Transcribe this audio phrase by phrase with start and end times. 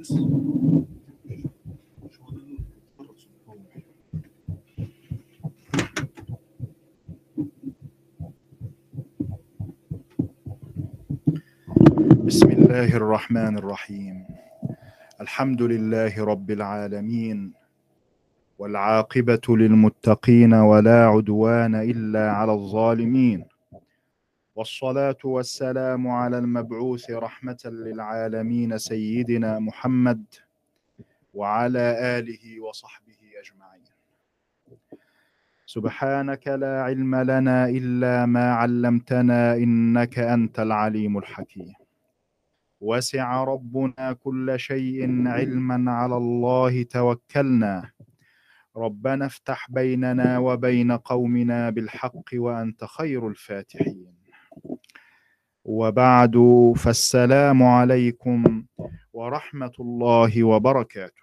[0.00, 0.16] بسم
[12.48, 14.24] الله الرحمن الرحيم.
[15.20, 17.52] الحمد لله رب العالمين
[18.58, 23.44] والعاقبة للمتقين ولا عدوان إلا على الظالمين.
[24.60, 30.24] والصلاة والسلام على المبعوث رحمة للعالمين سيدنا محمد
[31.34, 33.84] وعلى آله وصحبه أجمعين.
[35.66, 41.74] سبحانك لا علم لنا إلا ما علمتنا إنك أنت العليم الحكيم.
[42.80, 47.90] وسع ربنا كل شيء علما على الله توكلنا.
[48.76, 54.19] ربنا افتح بيننا وبين قومنا بالحق وأنت خير الفاتحين.
[55.64, 56.36] وبعد
[56.76, 58.64] فالسلام عليكم
[59.12, 61.22] ورحمة الله وبركاته.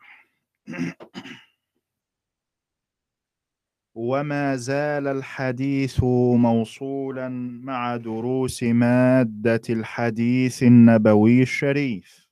[3.96, 6.04] وما زال الحديث
[6.38, 7.30] موصولا
[7.64, 12.28] مع دروس مادة الحديث النبوي الشريف.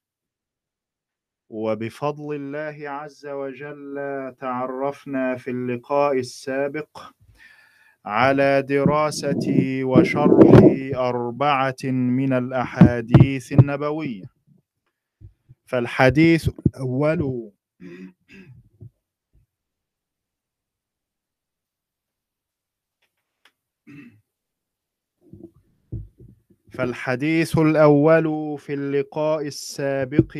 [1.50, 3.96] وبفضل الله عز وجل
[4.40, 7.00] تعرفنا في اللقاء السابق
[8.06, 10.60] على دراسه وشرح
[10.96, 14.24] أربعة من الأحاديث النبوية.
[15.66, 17.52] فالحديث الأول
[26.72, 30.38] فالحديث الأول في اللقاء السابق.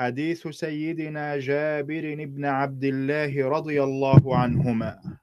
[0.00, 5.18] حديث سيدنا جابر بن عبد الله رضي الله عنهما.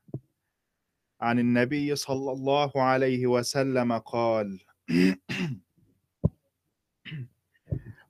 [1.21, 4.59] عن النبي صلى الله عليه وسلم قال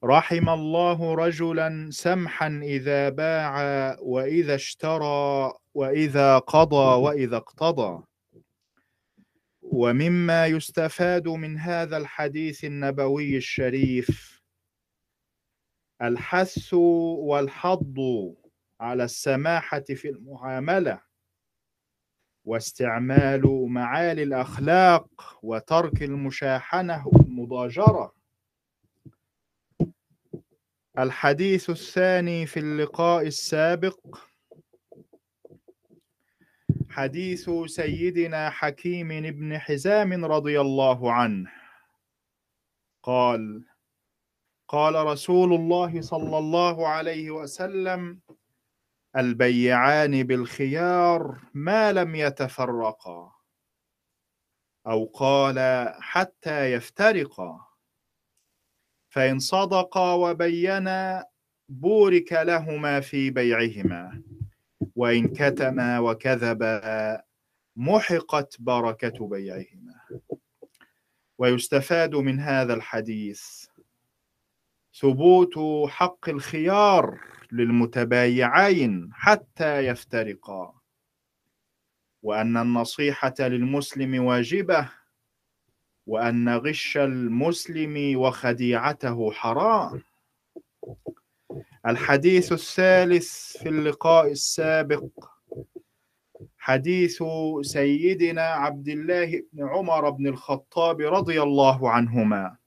[0.03, 3.53] رحم الله رجلا سمحا إذا باع
[3.99, 8.03] وإذا اشترى وإذا قضى وإذا اقتضى.
[9.61, 14.36] ومما يستفاد من هذا الحديث النبوي الشريف
[16.01, 17.95] الحث والحض
[18.79, 21.01] على السماحة في المعاملة
[22.45, 28.13] واستعمال معالي الأخلاق وترك المشاحنة والمضاجره
[30.99, 34.17] الحديث الثاني في اللقاء السابق
[36.89, 41.51] حديث سيدنا حكيم بن حزام رضي الله عنه
[43.03, 43.65] قال
[44.67, 48.19] قال رسول الله صلى الله عليه وسلم
[49.17, 53.33] البيعان بالخيار ما لم يتفرقا.
[54.87, 55.59] أو قال
[55.99, 57.67] حتى يفترقا.
[59.09, 61.25] فإن صدقا وبينا
[61.69, 64.23] بورك لهما في بيعهما.
[64.95, 67.21] وإن كتما وكذبا
[67.75, 70.01] محقت بركة بيعهما.
[71.37, 73.66] ويستفاد من هذا الحديث
[75.01, 75.59] ثبوت
[75.89, 77.19] حق الخيار
[77.51, 80.73] للمتبايعين حتى يفترقا.
[82.23, 84.89] وأن النصيحة للمسلم واجبة
[86.07, 90.03] وأن غش المسلم وخديعته حرام.
[91.87, 95.05] الحديث الثالث في اللقاء السابق.
[96.57, 97.23] حديث
[97.61, 102.57] سيدنا عبد الله بن عمر بن الخطاب رضي الله عنهما.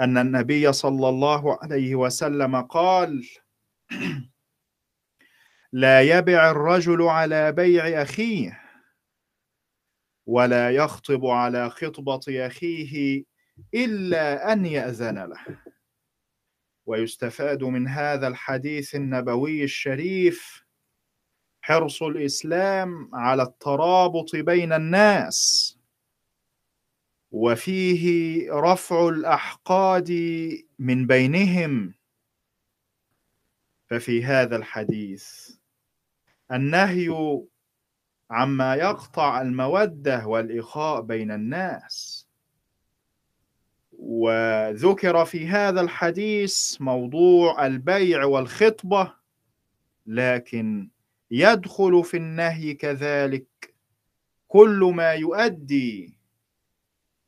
[0.00, 3.28] أن النبي صلى الله عليه وسلم قال
[5.72, 8.60] لا يبع الرجل على بيع أخيه
[10.26, 13.24] ولا يخطب على خطبة أخيه
[13.74, 15.58] إلا أن يأذن له.
[16.86, 20.64] ويستفاد من هذا الحديث النبوي الشريف
[21.60, 25.67] حرص الإسلام على الترابط بين الناس.
[27.30, 30.10] وفيه رفع الأحقاد
[30.78, 31.94] من بينهم.
[33.86, 35.50] ففي هذا الحديث
[36.52, 37.40] النهي
[38.30, 42.28] عما يقطع المودة والإخاء بين الناس.
[43.98, 49.14] وذكر في هذا الحديث موضوع البيع والخطبة
[50.06, 50.90] لكن
[51.30, 53.74] يدخل في النهي كذلك
[54.48, 56.17] كل ما يؤدي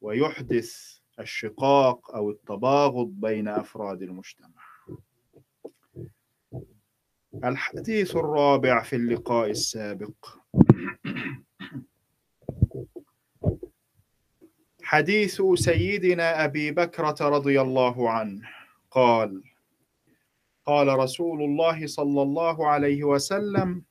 [0.01, 4.63] ويحدث الشقاق أو التباغض بين أفراد المجتمع.
[7.45, 10.27] الحديث الرابع في اللقاء السابق.
[14.83, 18.49] حديث سيدنا أبي بكرة رضي الله عنه.
[18.91, 19.43] قال
[20.67, 23.83] قال رسول الله صلى الله عليه وسلم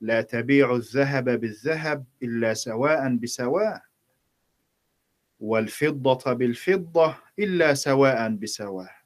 [0.00, 3.89] لا تبيع الذهب بالذهب إلا سواء بسواء.
[5.40, 9.00] والفضة بالفضة إلا سواء بسواء.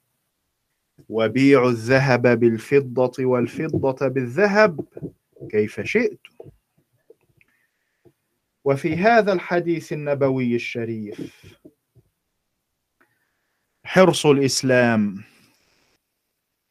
[1.09, 4.85] وبيعوا الذهب بالفضة والفضة بالذهب
[5.49, 6.33] كيف شئتم
[8.63, 11.33] وفي هذا الحديث النبوي الشريف
[13.83, 15.23] حرص الإسلام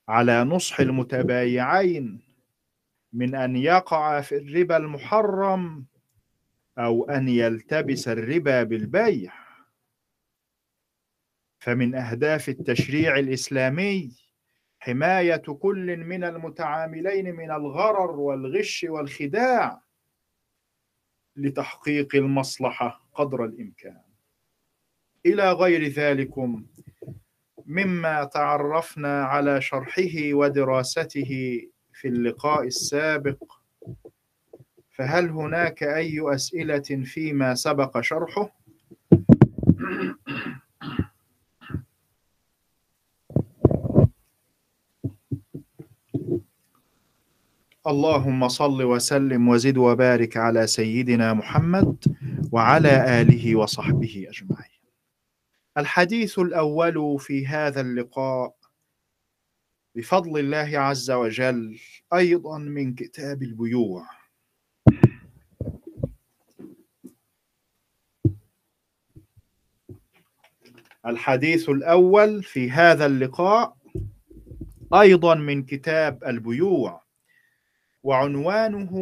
[0.09, 2.21] على نصح المتبايعين
[3.13, 5.85] من أن يقع في الربا المحرم
[6.79, 9.44] أو أن يلتبس الربا بالبيع.
[11.65, 14.13] فمن أهداف التشريع الإسلامي
[14.79, 19.81] حماية كل من المتعاملين من الغرر والغش والخداع
[21.37, 24.01] لتحقيق المصلحة قدر الإمكان.
[25.27, 26.67] إلى غير ذلكم
[27.67, 31.61] مما تعرفنا على شرحه ودراسته
[31.93, 33.43] في اللقاء السابق.
[34.91, 38.51] فهل هناك أي أسئلة فيما سبق شرحه؟
[47.87, 52.17] اللهم صل وسلم وزد وبارك على سيدنا محمد
[52.53, 54.81] وعلى آله وصحبه أجمعين.
[55.79, 58.55] الحديث الأول في هذا اللقاء
[59.95, 61.79] بفضل الله عز وجل
[62.15, 64.07] أيضا من كتاب البيوع.
[71.07, 73.77] الحديث الأول في هذا اللقاء
[74.95, 77.04] أيضا من كتاب البيوع.
[78.05, 78.93] وعنوانه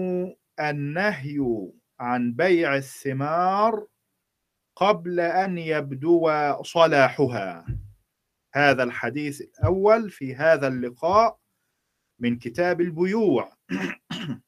[0.60, 1.38] النهي
[2.00, 3.86] عن بيع الثمار
[4.76, 6.30] قبل أن يبدو
[6.62, 7.66] صلاحها.
[8.54, 11.38] هذا الحديث الأول في هذا اللقاء
[12.18, 13.52] من كتاب البيوع.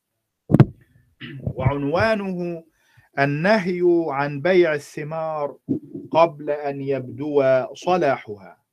[1.57, 2.65] وعنوانه
[3.19, 5.59] النهي عن بيع الثمار
[6.11, 7.43] قبل أن يبدو
[7.75, 8.64] صلاحها.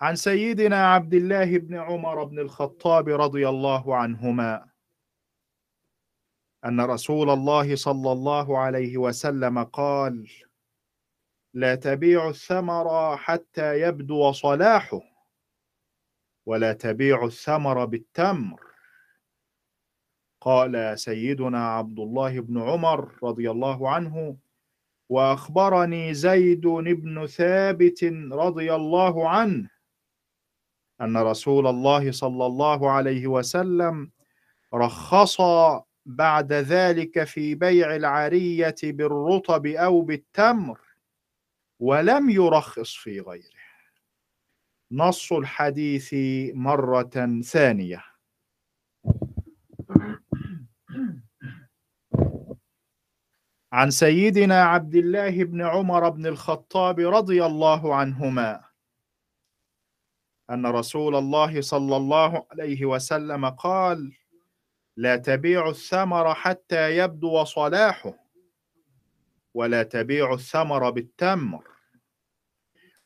[0.00, 4.68] عن سيدنا عبد الله بن عمر بن الخطاب رضي الله عنهما
[6.64, 10.28] أن رسول الله صلى الله عليه وسلم قال
[11.54, 15.00] لا تبيع الثمر حتى يبدو صلاحه
[16.46, 18.60] ولا تبيع الثمر بالتمر.
[20.40, 24.36] قال سيدنا عبد الله بن عمر رضي الله عنه
[25.08, 29.73] وأخبرني زيد بن ثابت رضي الله عنه
[31.00, 34.10] أن رسول الله صلى الله عليه وسلم
[34.74, 35.40] رخص
[36.06, 40.80] بعد ذلك في بيع العرية بالرطب أو بالتمر
[41.80, 43.64] ولم يرخص في غيره.
[44.92, 46.14] نص الحديث
[46.54, 48.04] مرة ثانية.
[53.72, 58.64] عن سيدنا عبد الله بن عمر بن الخطاب رضي الله عنهما
[60.50, 64.12] أن رسول الله صلى الله عليه وسلم قال
[64.96, 68.14] لا تبيع الثمر حتى يبدو صلاحه
[69.54, 71.64] ولا تبيع الثمر بالتمر.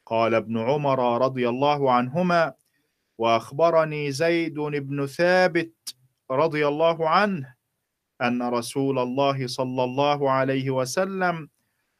[0.07, 2.55] قال ابن عمر رضي الله عنهما
[3.19, 5.97] وأخبرني زيد بن ثابت
[6.31, 7.55] رضي الله عنه
[8.23, 11.49] أن رسول الله صلى الله عليه وسلم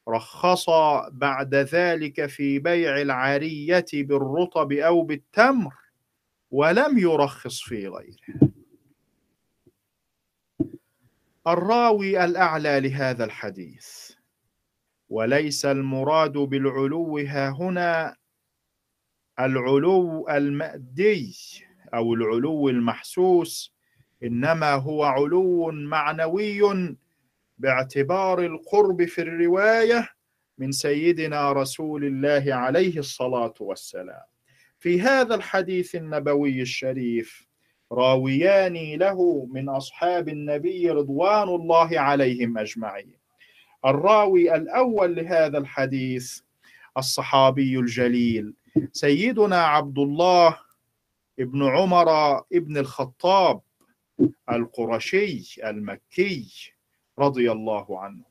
[0.09, 0.71] رخص
[1.11, 5.75] بعد ذلك في بيع العارية بالرطب أو بالتمر
[6.51, 8.51] ولم يرخص في غيره.
[11.47, 14.13] الراوي الأعلى لهذا الحديث
[15.09, 18.17] وليس المراد بالعلو ها هنا
[19.41, 21.37] العلو المأدي
[21.95, 23.75] أو العلو المحسوس
[24.23, 26.61] إنما هو علو معنوي
[27.59, 30.09] باعتبار القرب في الرواية
[30.59, 34.23] من سيدنا رسول الله عليه الصلاة والسلام.
[34.79, 37.49] في هذا الحديث النبوي الشريف
[37.93, 43.19] راويان له من أصحاب النبي رضوان الله عليهم أجمعين.
[43.85, 46.41] الراوي الأول لهذا الحديث
[46.97, 48.55] الصحابي الجليل
[48.93, 50.59] سيدنا عبد الله
[51.39, 53.61] ابن عمر ابن الخطاب
[54.53, 56.73] القرشي المكي
[57.19, 58.25] رضي الله عنه.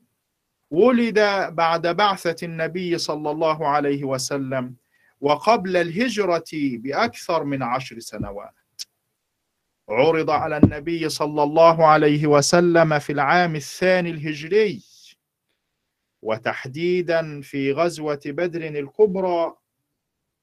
[0.70, 1.18] ولد
[1.52, 4.74] بعد بعثة النبي صلى الله عليه وسلم
[5.20, 8.54] وقبل الهجرة بأكثر من عشر سنوات.
[9.88, 14.82] عرض على النبي صلى الله عليه وسلم في العام الثاني الهجري.
[16.22, 19.54] وتحديدا في غزوة بدر الكبرى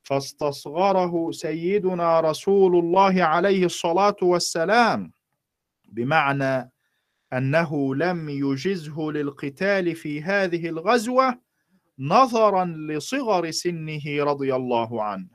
[0.03, 5.11] فاستصغره سيدنا رسول الله عليه الصلاة والسلام
[5.85, 6.71] بمعنى
[7.37, 11.39] أنه لم يجزه للقتال في هذه الغزوة
[11.99, 15.27] نظرا لصغر سنه رضي الله عنه.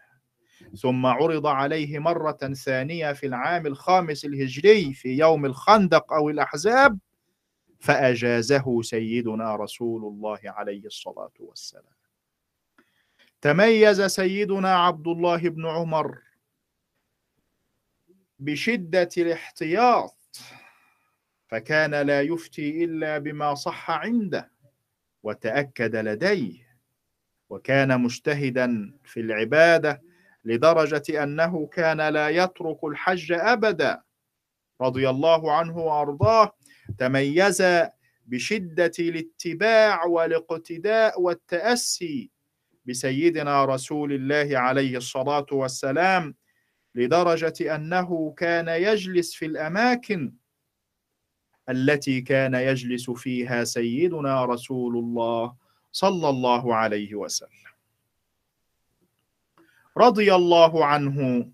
[0.76, 6.98] ثم عرض عليه مرة ثانية في العام الخامس الهجري في يوم الخندق أو الأحزاب
[7.80, 12.00] فأجازه سيدنا رسول الله عليه الصلاة والسلام.
[13.40, 16.18] تميز سيدنا عبد الله بن عمر
[18.38, 20.19] بشدة الاحتياط
[21.50, 24.50] فكان لا يفتي إلا بما صح عنده
[25.22, 26.70] وتأكد لديه
[27.50, 30.02] وكان مجتهدا في العبادة
[30.44, 34.02] لدرجة أنه كان لا يترك الحج أبدا.
[34.80, 36.52] رضي الله عنه وأرضاه
[36.98, 37.62] تميز
[38.26, 42.30] بشدة الاتباع والاقتداء والتأسي
[42.86, 46.34] بسيدنا رسول الله عليه الصلاة والسلام
[46.94, 50.32] لدرجة أنه كان يجلس في الأماكن
[51.70, 55.54] التي كان يجلس فيها سيدنا رسول الله
[55.92, 57.50] صلى الله عليه وسلم.
[59.96, 61.50] رضي الله عنه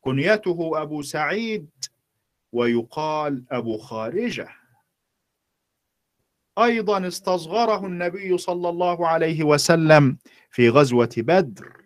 [0.00, 1.68] كنيته أبو سعيد
[2.52, 4.48] ويقال أبو خارجة.
[6.58, 10.18] أيضا استصغره النبي صلى الله عليه وسلم
[10.50, 11.82] في غزوة بدر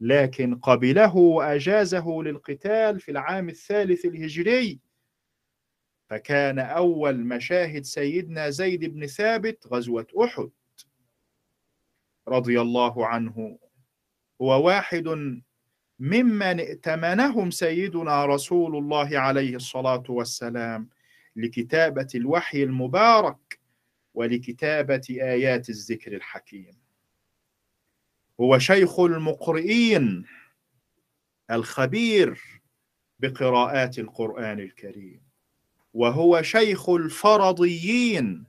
[0.00, 4.80] لكن قبله وأجازه للقتال في العام الثالث الهجري.
[6.10, 10.50] فكان أول مشاهد سيدنا زيد بن ثابت غزوة أحد.
[12.28, 13.58] رضي الله عنه.
[14.42, 15.04] هو واحد
[16.00, 20.88] ممن ائتمنهم سيدنا رسول الله عليه الصلاة والسلام
[21.36, 23.60] لكتابة الوحي المبارك
[24.14, 26.76] ولكتابة آيات الذكر الحكيم.
[28.40, 30.24] هو شيخ المقرئين
[31.50, 32.40] الخبير
[33.18, 35.22] بقراءات القرآن الكريم
[35.94, 38.44] وهو شيخ الفرضيين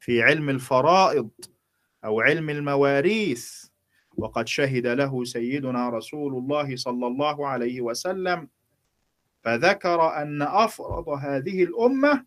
[0.00, 1.30] في علم الفرائض
[2.04, 3.69] أو علم المواريث
[4.20, 8.48] وقد شهد له سيدنا رسول الله صلى الله عليه وسلم
[9.42, 12.24] فذكر أن أفرض هذه الأمة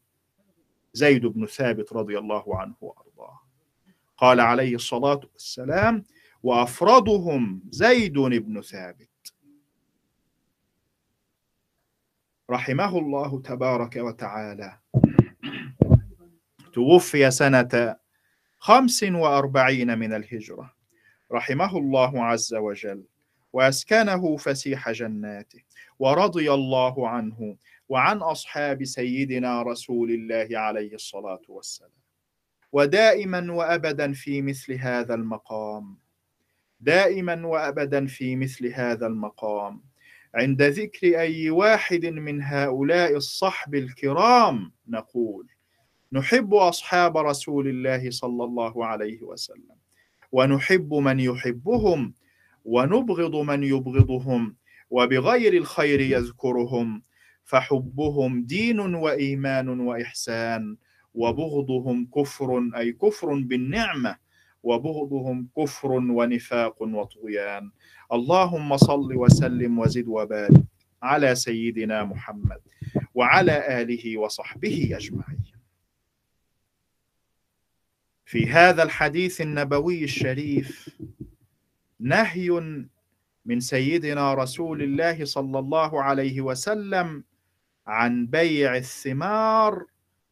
[0.93, 3.39] زيد بن ثابت رضي الله عنه وأرضاه.
[4.17, 6.03] قال عليه الصلاة والسلام
[6.43, 9.09] وأفرضهم زيد بن ثابت.
[12.49, 14.79] رحمه الله تبارك وتعالى.
[16.73, 17.95] توفي سنة
[18.59, 20.73] خمس وأربعين من الهجرة.
[21.33, 23.03] رحمه الله عز وجل
[23.53, 25.59] وأسكنه فسيح جناته
[25.99, 27.55] ورضي الله عنه
[27.89, 32.03] وعن أصحاب سيدنا رسول الله عليه الصلاة والسلام.
[32.71, 35.97] ودائما وأبدا في مثل هذا المقام
[36.79, 39.81] دائما وأبدا في مثل هذا المقام
[40.35, 45.47] عند ذكر أي واحد من هؤلاء الصحب الكرام نقول
[46.11, 49.82] نحب أصحاب رسول الله صلى الله عليه وسلم.
[50.33, 52.13] ونحب من يحبهم
[52.65, 54.55] ونبغض من يبغضهم
[54.89, 57.01] وبغير الخير يذكرهم
[57.43, 60.77] فحبهم دين وإيمان وإحسان
[61.13, 64.15] وبغضهم كفر أي كفر بالنعمة
[64.63, 67.71] وبغضهم كفر ونفاق وطغيان.
[68.13, 70.63] اللهم صل وسلم وزد وبارك
[71.03, 72.61] على سيدنا محمد
[73.15, 75.52] وعلى آله وصحبه أجمعين.
[78.33, 80.89] في هذا الحديث النبوي الشريف
[81.99, 82.49] نهي
[83.45, 87.23] من سيدنا رسول الله صلى الله عليه وسلم
[87.87, 89.85] عن بيع الثمار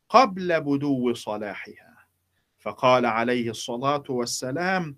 [0.09, 1.97] قبل بدو صلاحها.
[2.59, 4.95] فقال عليه الصلاة والسلام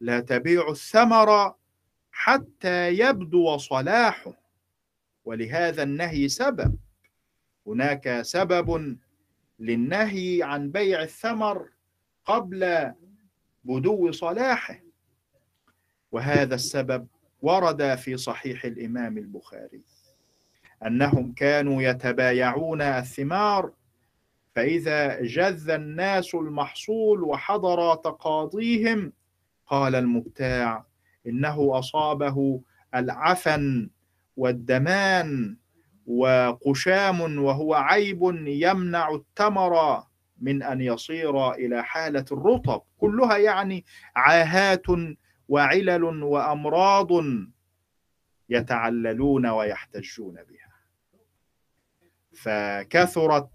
[0.00, 1.54] لا تبيع الثمر
[2.10, 4.32] حتى يبدو صلاحه.
[5.24, 6.76] ولهذا النهي سبب.
[7.66, 8.98] هناك سبب
[9.58, 11.75] للنهي عن بيع الثمر
[12.26, 12.92] قبل
[13.64, 14.80] بدو صلاحه.
[16.12, 17.06] وهذا السبب
[17.42, 19.80] ورد في صحيح الإمام البخاري
[20.86, 23.72] أنهم كانوا يتبايعون الثمار
[24.54, 29.12] فإذا جذ الناس المحصول وحضر تقاضيهم
[29.66, 30.84] قال المبتاع
[31.26, 32.60] إنه أصابه
[32.94, 33.90] العفن
[34.36, 35.56] والدمان
[36.06, 40.02] وقشام وهو عيب يمنع التمر.
[40.40, 43.84] من أن يصير إلى حالة الرطب كلها يعني
[44.16, 44.86] عاهات
[45.48, 47.08] وعلل وأمراض
[48.48, 50.76] يتعللون ويحتجون بها.
[52.32, 53.48] فكثرت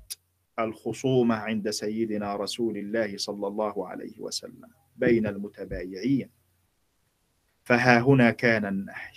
[0.60, 6.30] الخصومة عند سيدنا رسول الله صلى الله عليه وسلم بين المتبايعين.
[7.64, 9.12] فها هنا كان النهي.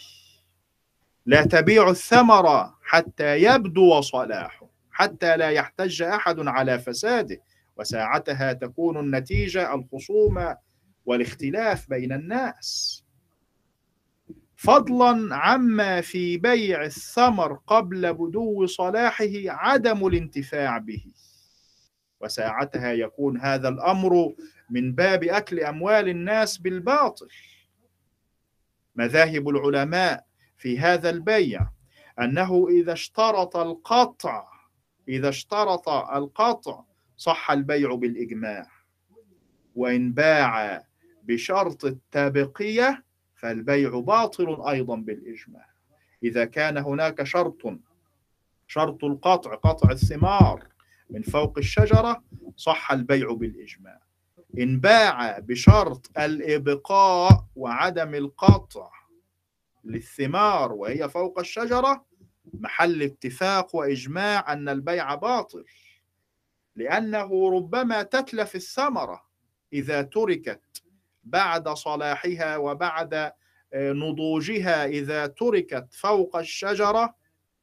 [1.27, 7.41] لا تبيع الثمر حتى يبدو صلاحه حتى لا يحتج أحد على فساده.
[7.77, 10.57] وساعتها تكون النتيجة الخصومة
[11.07, 13.01] والاختلاف بين الناس.
[14.57, 21.05] فضلا عما في بيع الثمر قبل بدو صلاحه عدم الانتفاع به.
[22.21, 24.35] وساعتها يكون هذا الأمر
[24.71, 27.29] من باب أكل أموال الناس بالباطل.
[28.97, 30.25] مذاهب العلماء
[30.59, 31.69] في هذا البيع
[32.21, 34.49] أنه إذا اشترط القطع
[35.09, 36.85] إذا اشترط القطع
[37.17, 38.71] صح البيع بالإجماع.
[39.75, 40.85] وإن باع
[41.23, 45.67] بشرط التابقية فالبيع باطل أيضا بالإجماع.
[46.23, 47.63] إذا كان هناك شرط
[48.67, 50.69] شرط القطع قطع الثمار
[51.11, 52.23] من فوق الشجرة
[52.57, 54.01] صح البيع بالإجماع.
[54.59, 58.91] إن باع بشرط الإبقاء وعدم القطع
[59.85, 62.05] للثمار وهي فوق الشجرة
[62.55, 65.65] محل اتفاق وإجماع أن البيع باطل.
[66.77, 69.25] لأنه ربما تتلف الثمرة
[69.73, 70.83] إذا تركت
[71.25, 73.15] بعد صلاحها وبعد
[73.73, 77.15] آه، نضوجها إذا تركت فوق الشجرة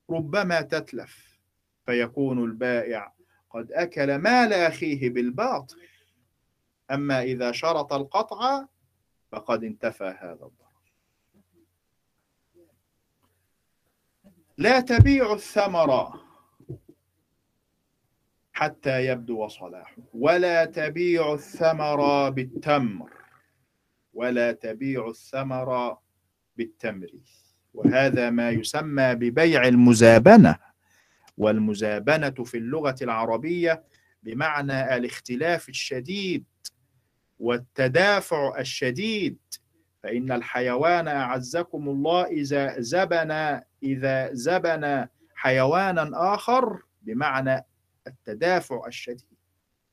[0.10, 1.40] ربما تتلف
[1.86, 3.14] فيكون البائع
[3.50, 5.78] قد أكل مال أخيه بالباطل.
[6.92, 8.66] أما إذا شرط القطع
[9.32, 10.62] فقد انتفى هذا الضرر.
[14.58, 16.20] لا تبيع الثمر
[18.62, 19.96] حتى يبدو صلاحه.
[20.14, 23.10] ولا تبيع الثمر بالتمر.
[24.14, 25.98] ولا تبيع الثمر
[26.58, 27.08] بالتمر.
[27.74, 30.56] وهذا ما يسمى ببيع المزابنة.
[31.38, 33.84] والمزابنة في اللغة العربية
[34.24, 36.46] بمعنى الاختلاف الشديد
[37.40, 39.38] والتدافع الشديد.
[40.04, 47.66] فإن الحيوان أعزكم الله إذا زبن إذا زبن حيوانا آخر بمعنى
[48.12, 49.38] التدافع الشديد.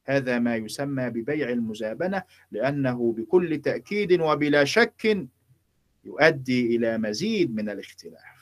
[0.05, 5.29] هذا ما يسمى ببيع المزابنة لأنه بكل تأكيد وبلا شك
[6.05, 8.39] يؤدي إلى مزيد من الاختلاف.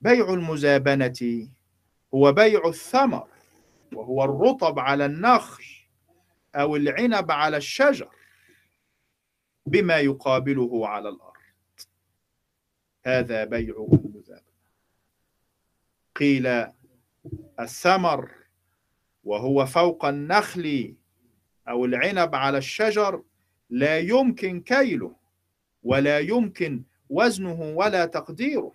[0.00, 1.48] بيع المزابنة
[2.14, 3.28] هو بيع الثمر
[3.92, 5.64] وهو الرطب على النخل
[6.54, 8.10] أو العنب على الشجر
[9.66, 11.34] بما يقابله على الأرض.
[13.06, 14.54] هذا بيع المزابنة.
[16.16, 16.66] قيل
[17.60, 18.30] الثمر
[19.24, 20.94] وهو فوق النخل
[21.68, 23.22] أو العنب على الشجر
[23.70, 25.16] لا يمكن كيله
[25.82, 28.72] ولا يمكن وزنه ولا تقديره.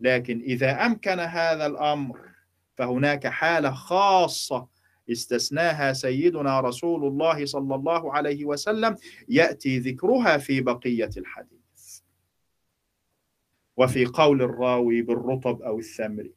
[0.00, 2.20] لكن إذا أمكن هذا الأمر
[2.74, 4.68] فهناك حالة خاصة
[5.10, 8.96] استثناها سيدنا رسول الله صلى الله عليه وسلم
[9.28, 11.61] يأتي ذكرها في بقية الحديث.
[13.76, 16.28] وفي قول الراوي بالرطب أو الثمر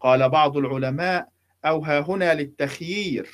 [0.00, 1.28] قال بعض العلماء
[1.64, 3.28] أوها هنا للتخيير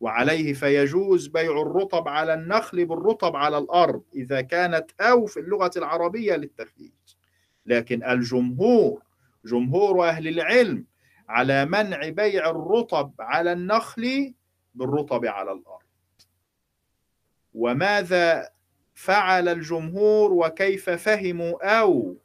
[0.00, 6.36] وعليه فيجوز بيع الرطب على النخل بالرطب على الأرض إذا كانت أو في اللغة العربية
[6.36, 6.92] للتخيير.
[7.66, 9.02] لكن الجمهور
[9.44, 10.84] جمهور أهل العلم
[11.28, 14.34] على منع بيع الرطب على النخل
[14.74, 15.82] بالرطب على الأرض.
[17.54, 18.48] وماذا
[18.94, 22.16] فعل الجمهور وكيف فهموا أو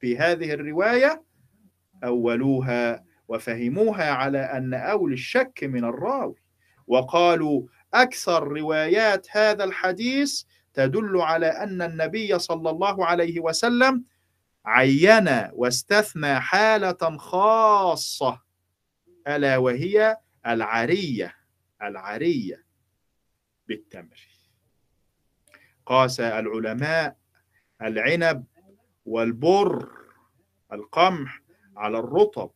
[0.00, 1.24] في هذه الرواية
[2.04, 6.36] أولوها وفهموها على أن أول الشك من الراوي.
[6.86, 10.42] وقالوا أكثر روايات هذا الحديث
[10.74, 14.04] تدل على أن النبي صلى الله عليه وسلم
[14.64, 18.40] عين واستثنى حالة خاصة
[19.28, 21.34] ألا وهي العرية
[21.82, 22.64] العرية
[23.68, 24.28] بالتمر.
[25.86, 27.16] قاس العلماء
[27.82, 28.44] العنب
[29.10, 29.88] والبر
[30.72, 31.42] القمح
[31.76, 32.50] على الرطب.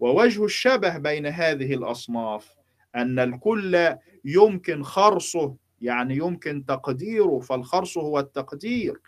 [0.00, 2.54] ووجه الشبه بين هذه الأصناف
[2.94, 9.00] أن الكل يمكن خرصه يعني يمكن تقديره فالخرص هو التقدير.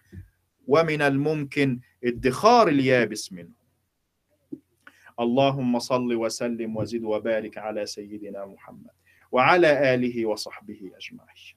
[0.67, 3.61] ومن الممكن ادخار اليابس منه.
[5.21, 8.91] اللهم صل وسلم وزد وبارك على سيدنا محمد
[9.33, 11.57] وعلى آله وصحبه أجمعين.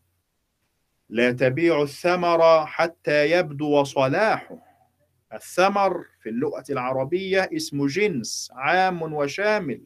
[1.10, 4.73] لا تبيع الثمر حتى يبدو صلاحه.
[5.34, 9.86] الثمر في اللغة العربية اسم جنس عام وشامل.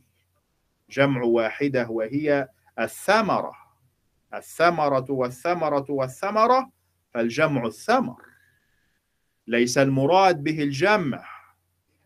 [0.90, 2.48] جمع واحدة وهي
[2.80, 3.54] الثمرة.
[4.34, 6.72] الثمرة والثمرة والثمرة
[7.12, 8.22] فالجمع الثمر.
[9.48, 11.26] ليس المراد به الجمع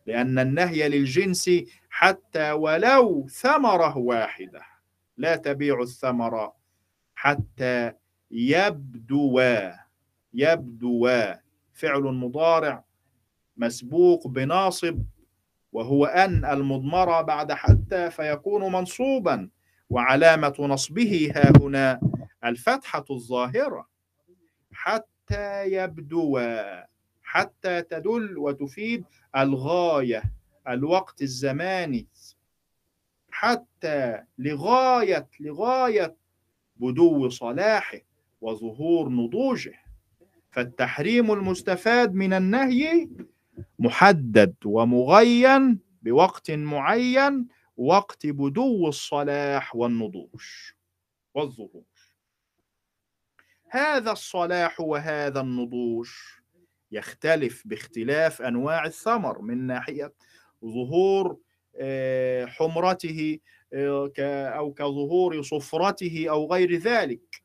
[0.06, 1.50] لأن النهي للجنس
[1.90, 4.62] حتى ولو ثمرة واحدة.
[5.18, 6.52] لا تبيع الثمر
[7.16, 7.94] حتى
[8.32, 9.42] يبدو.
[10.34, 11.10] يبدو.
[11.74, 12.91] فعل مضارع
[13.62, 15.04] مسبوق بناصب
[15.72, 19.50] وهو أن المضمرة بعد حتى فيكون منصوبا
[19.90, 22.00] وعلامة نصبه ها هنا
[22.46, 23.88] الفتحة الظاهرة.
[24.72, 26.40] حتى يبدو
[27.24, 29.04] حتى تدل وتفيد
[29.38, 30.24] الغاية
[30.68, 32.08] الوقت الزماني.
[33.32, 36.16] حتى لغاية لغاية
[36.76, 37.98] بدو صلاحه
[38.42, 39.74] وظهور نضوجه.
[40.52, 43.10] فالتحريم المستفاد من النهي
[43.80, 50.44] محدد ومغين بوقت معين وقت بدو الصلاح والنضوج
[51.34, 51.84] والظهور
[53.70, 56.10] هذا الصلاح وهذا النضوج
[56.92, 60.14] يختلف باختلاف أنواع الثمر من ناحية
[60.66, 61.38] ظهور
[61.76, 63.40] آه، حمرته
[63.74, 64.12] آه،
[64.50, 67.44] أو كظهور صفرته أو غير ذلك.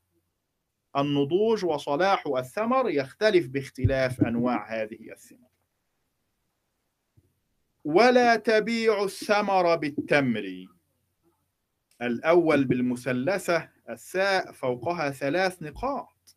[0.97, 5.45] النضوج وصلاح الثمر يختلف باختلاف أنواع هذه الثمر.
[7.87, 10.66] ولا تبيع الثمر بالتمر.
[12.03, 16.37] الأول بالمثلثة الثاء فوقها ثلاث نقاط.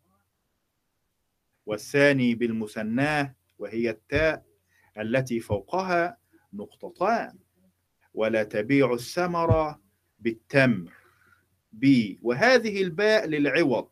[1.66, 4.44] والثاني بالمثناة وهي التاء
[4.98, 6.16] التي فوقها
[6.52, 7.38] نقطتان.
[8.14, 9.76] ولا تبيع الثمر
[10.18, 10.92] بالتمر.
[11.72, 13.88] بي وهذه الباء للعوض.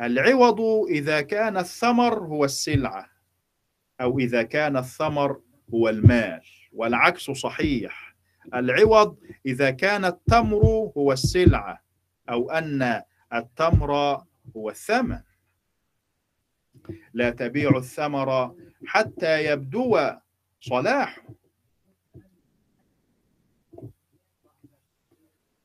[0.00, 3.12] العوض إذا كان الثمر هو السلعة.
[4.02, 5.40] أو إذا كان الثمر
[5.74, 8.14] هو المال والعكس صحيح.
[8.54, 11.82] العوض إذا كان التمر هو السلعة
[12.28, 13.02] أو أن
[13.34, 13.92] التمر
[14.56, 15.20] هو الثمن.
[17.14, 20.10] لا تبيع الثمر حتى يبدو
[20.60, 21.22] صلاحه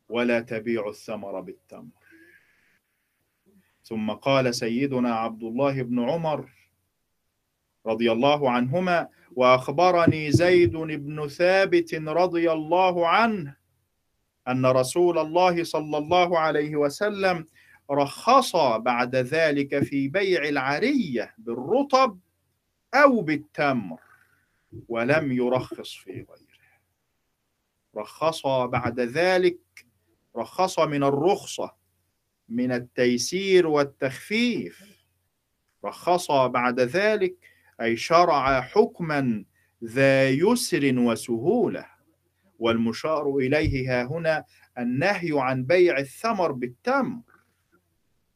[0.10, 1.98] ولا تبيع الثمر بالتمر.
[3.84, 6.57] ثم قال سيدنا عبد الله بن عمر
[7.88, 13.56] رضي الله عنهما وأخبرني زيد بن ثابت رضي الله عنه
[14.48, 17.46] أن رسول الله صلى الله عليه وسلم
[17.92, 22.20] رخص بعد ذلك في بيع العرية بالرطب
[22.94, 24.00] أو بالتمر
[24.90, 26.48] ولم يرخص في غيره.
[27.98, 29.58] رخص بعد ذلك
[30.36, 31.76] رخص من الرخصة
[32.50, 34.98] من التيسير والتخفيف.
[35.86, 37.36] رخص بعد ذلك
[37.82, 39.46] أي شرع حكما
[39.84, 41.86] ذا يسر وسهولة.
[42.60, 44.44] والمشار إليه ها هنا
[44.78, 47.22] النهي عن بيع الثمر بالتمر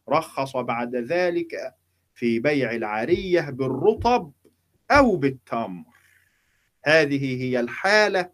[0.10, 1.75] رخص بعد ذلك
[2.13, 4.32] في بيع العرية بالرطب
[4.91, 5.84] أو بالتمر.
[6.86, 8.30] هذه هي الحالة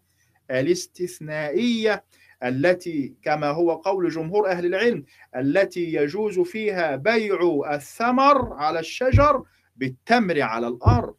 [0.50, 2.04] الاستثنائية
[2.42, 5.04] التي كما هو قول جمهور أهل العلم
[5.36, 9.44] التي يجوز فيها بيع الثمر على الشجر
[9.78, 11.14] بالتمر على الأرض.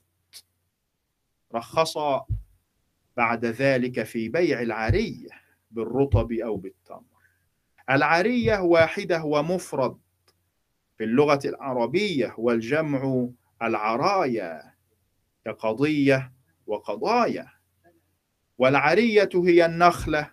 [1.55, 1.97] رخص
[3.17, 5.29] بعد ذلك في بيع العرية
[5.71, 7.03] بالرطب أو بالتمر.
[7.89, 9.97] العرية واحدة ومفرد
[10.97, 13.27] في اللغة العربية والجمع
[13.61, 14.73] العرايا
[15.45, 16.33] كقضية
[16.67, 17.47] وقضايا.
[18.57, 20.31] والعرية هي النخلة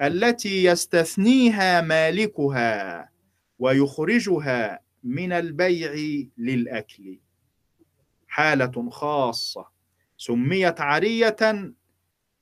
[0.00, 3.10] التي يستثنيها مالكها
[3.58, 5.92] ويخرجها من البيع
[6.38, 7.18] للأكل.
[8.30, 9.66] حالة خاصة
[10.16, 11.36] سميت عرية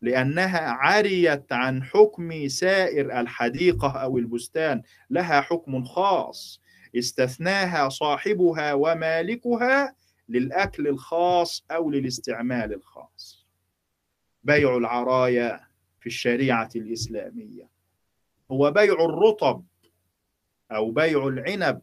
[0.02, 6.60] لأنها عريت عن حكم سائر الحديقة أو البستان لها حكم خاص
[6.98, 9.94] استثناها صاحبها ومالكها
[10.28, 13.46] للأكل الخاص أو للاستعمال الخاص.
[14.44, 15.60] بيع العرايا
[16.00, 17.68] في الشريعة الإسلامية.
[18.50, 19.64] هو بيع الرطب
[20.72, 21.80] أو بيع العنب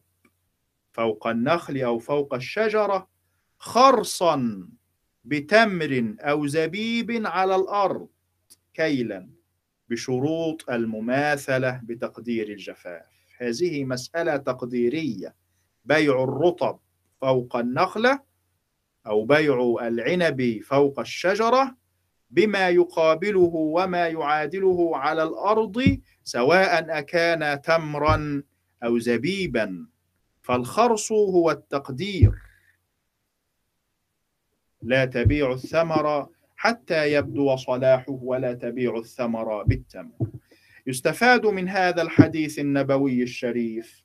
[0.94, 3.15] فوق النخل أو فوق الشجرة
[3.58, 4.68] خرصا
[5.26, 8.08] بتمر أو زبيب على الأرض
[8.74, 9.30] كيلا
[9.90, 13.06] بشروط المماثلة بتقدير الجفاف.
[13.42, 15.36] هذه مسألة تقديرية.
[15.86, 16.80] بيع الرطب
[17.22, 18.20] فوق النخلة
[19.08, 21.76] أو بيع العنب فوق الشجرة
[22.30, 28.44] بما يقابله وما يعادله على الأرض سواء أكان تمرا
[28.84, 29.88] أو زبيبا.
[30.42, 32.32] فالخرص هو التقدير.
[34.86, 40.28] لا تبيع الثمر حتى يبدو صلاحه ولا تبيع الثمر بالتمر.
[40.88, 44.04] يستفاد من هذا الحديث النبوي الشريف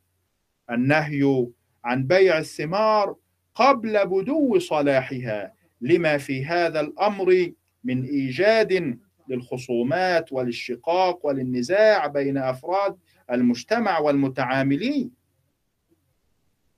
[0.71, 1.47] النهي
[1.85, 3.17] عن بيع الثمار
[3.55, 7.53] قبل بدو صلاحها لما في هذا الأمر
[7.85, 12.97] من إيجاد للخصومات والاشقاق وللنزاع بين أفراد
[13.31, 15.11] المجتمع والمتعاملين.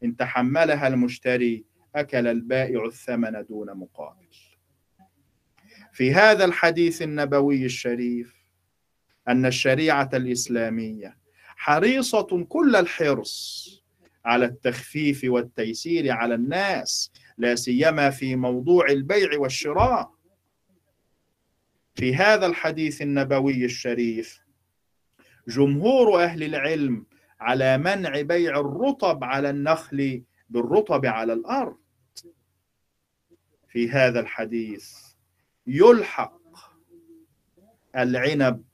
[0.05, 1.65] إن تحملها المشتري
[1.97, 4.29] أكل البائع الثمن دون مقابل.
[5.93, 8.35] في هذا الحديث النبوي الشريف
[9.29, 11.19] أن الشريعة الإسلامية
[11.57, 13.69] حريصة كل الحرص
[14.25, 20.13] على التخفيف والتيسير على الناس لا سيما في موضوع البيع والشراء.
[21.95, 24.41] في هذا الحديث النبوي الشريف
[25.49, 27.07] جمهور أهل العلم
[27.41, 31.82] على منع بيع الرطب على النخل بالرطب على الأرض.
[33.73, 34.95] في هذا الحديث.
[35.67, 36.41] يلحق
[37.97, 38.65] العنب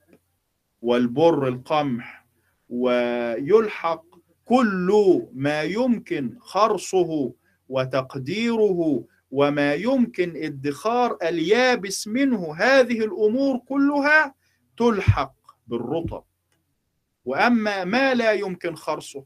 [0.81, 2.25] والبر القمح
[2.69, 4.05] ويلحق
[4.45, 7.33] كل ما يمكن خرصه
[7.69, 12.55] وتقديره وما يمكن ادخار اليابس منه.
[12.55, 14.35] هذه الأمور كلها
[14.77, 15.35] تلحق
[15.67, 16.23] بالرطب.
[17.25, 19.25] وأما ما لا يمكن خرصه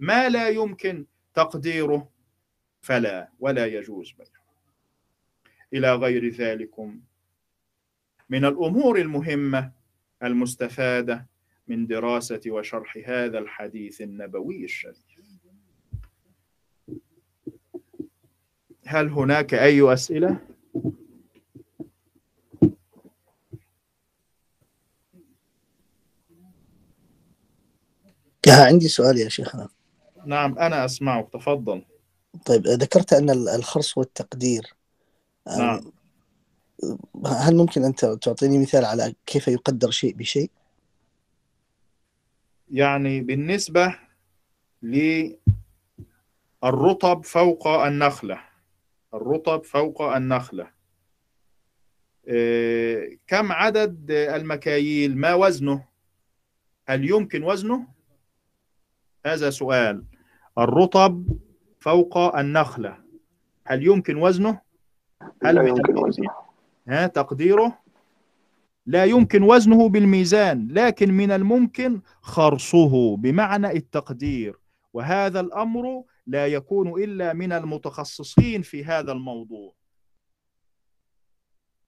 [0.00, 2.08] ما لا يمكن تقديره
[2.80, 4.41] فلا ولا يجوز بيعه.
[5.74, 7.00] إلى غير ذلكم.
[8.28, 9.72] من الأمور المهمة
[10.22, 11.26] المستفادة
[11.68, 14.96] من دراسة وشرح هذا الحديث النبوي الشريف.
[18.86, 20.40] هل هناك أي أسئلة؟
[28.48, 29.68] عندي سؤال يا شيخنا.
[30.26, 31.84] نعم أنا أسمعك تفضل.
[32.46, 34.74] طيب ذكرت أن الخرص والتقدير
[35.46, 35.92] نعم.
[37.26, 40.50] هل ممكن أن تعطيني مثال على كيف يقدر شيء بشيء؟
[42.70, 43.98] يعني بالنسبة
[46.62, 48.40] للرطب فوق النخلة.
[49.14, 50.70] الرطب فوق النخلة.
[52.28, 55.84] آه، كم عدد المكاييل؟ ما وزنه؟
[56.88, 57.86] هل يمكن وزنه؟
[59.26, 60.04] هذا سؤال.
[60.58, 61.26] الرطب
[61.80, 62.98] فوق النخلة.
[63.66, 64.60] هل يمكن وزنه؟
[65.44, 66.30] هل لا يمكن وزنه.
[66.88, 67.78] ها تقديره؟
[68.86, 74.58] لا يمكن وزنه بالميزان لكن من الممكن خرصه بمعنى التقدير.
[74.92, 79.74] وهذا الأمر لا يكون إلا من المتخصصين في هذا الموضوع.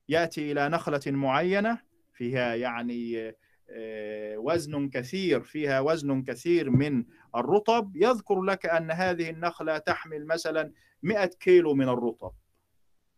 [0.08, 1.78] يأتي إلى نخلة معينة
[2.12, 3.34] فيها يعني
[3.70, 7.04] آه، وزن كثير فيها وزن كثير من
[7.36, 7.92] الرطب.
[7.96, 12.32] يذكر لك أن هذه النخلة تحمل مثلا 100 كيلو من الرطب.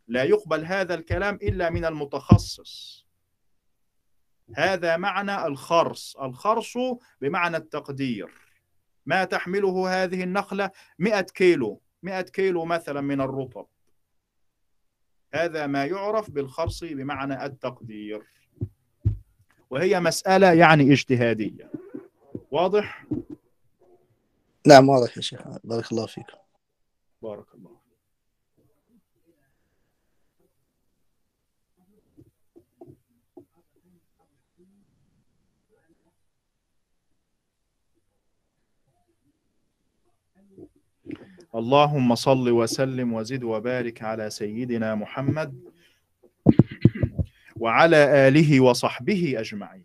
[0.09, 3.07] لا يقبل هذا الكلام إلا من المتخصص.
[4.57, 6.17] هذا معنى الخرص.
[6.17, 6.79] الخرص
[7.21, 8.31] بمعنى التقدير.
[9.07, 13.67] ما تحمله هذه النخلة 100 كيلو 100 كيلو مثلا من الرطب.
[15.35, 18.23] هذا ما يعرف بالخرص بمعنى التقدير.
[19.71, 21.71] وهي مسألة يعني اجتهادية.
[22.51, 23.07] واضح؟
[24.67, 25.41] نعم واضح يا شيخ.
[25.65, 26.27] بارك الله فيك.
[27.23, 27.76] بارك الله.
[41.57, 45.71] اللهم صل وسلم وزد وبارك على سيدنا محمد
[47.57, 49.85] وعلى آله وصحبه أجمعين.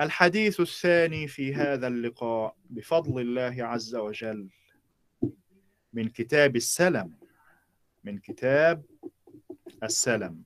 [0.00, 4.48] الحديث الثاني في هذا اللقاء بفضل الله عز وجل
[5.92, 7.12] من كتاب السلم
[8.04, 8.84] من كتاب
[9.82, 10.42] السلم.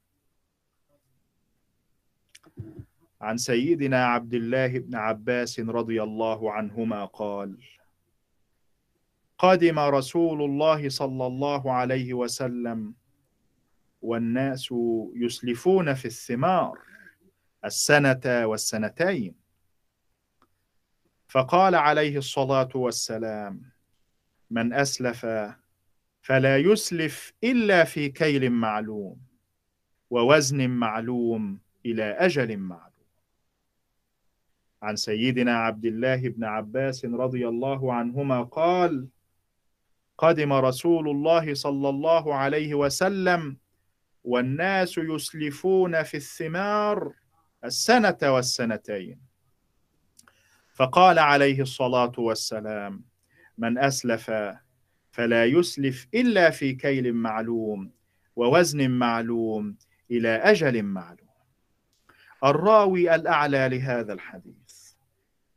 [3.20, 7.58] عن سيدنا عبد الله بن عباس رضي الله عنهما قال
[9.38, 12.94] قدم رسول الله صلى الله عليه وسلم
[14.02, 14.68] والناس
[15.14, 16.78] يسلفون في الثمار
[17.64, 19.34] السنة والسنتين.
[21.28, 23.62] فقال عليه الصلاة والسلام
[24.50, 25.26] من أسلف
[26.22, 29.16] فلا يسلف إلا في كيل معلوم
[30.10, 32.92] ووزن معلوم إلى أجل معلوم.
[34.82, 39.08] عن سيدنا عبد الله بن عباس رضي الله عنهما قال
[40.22, 43.56] قدم رسول الله صلى الله عليه وسلم
[44.24, 47.12] والناس يسلفون في الثمار
[47.64, 49.20] السنة والسنتين.
[50.74, 53.04] فقال عليه الصلاة والسلام
[53.58, 54.30] من أسلف
[55.10, 57.90] فلا يسلف إلا في كيل معلوم
[58.36, 59.76] ووزن معلوم
[60.10, 61.28] إلى أجل معلوم.
[62.44, 64.61] الراوي الأعلى لهذا الحديث.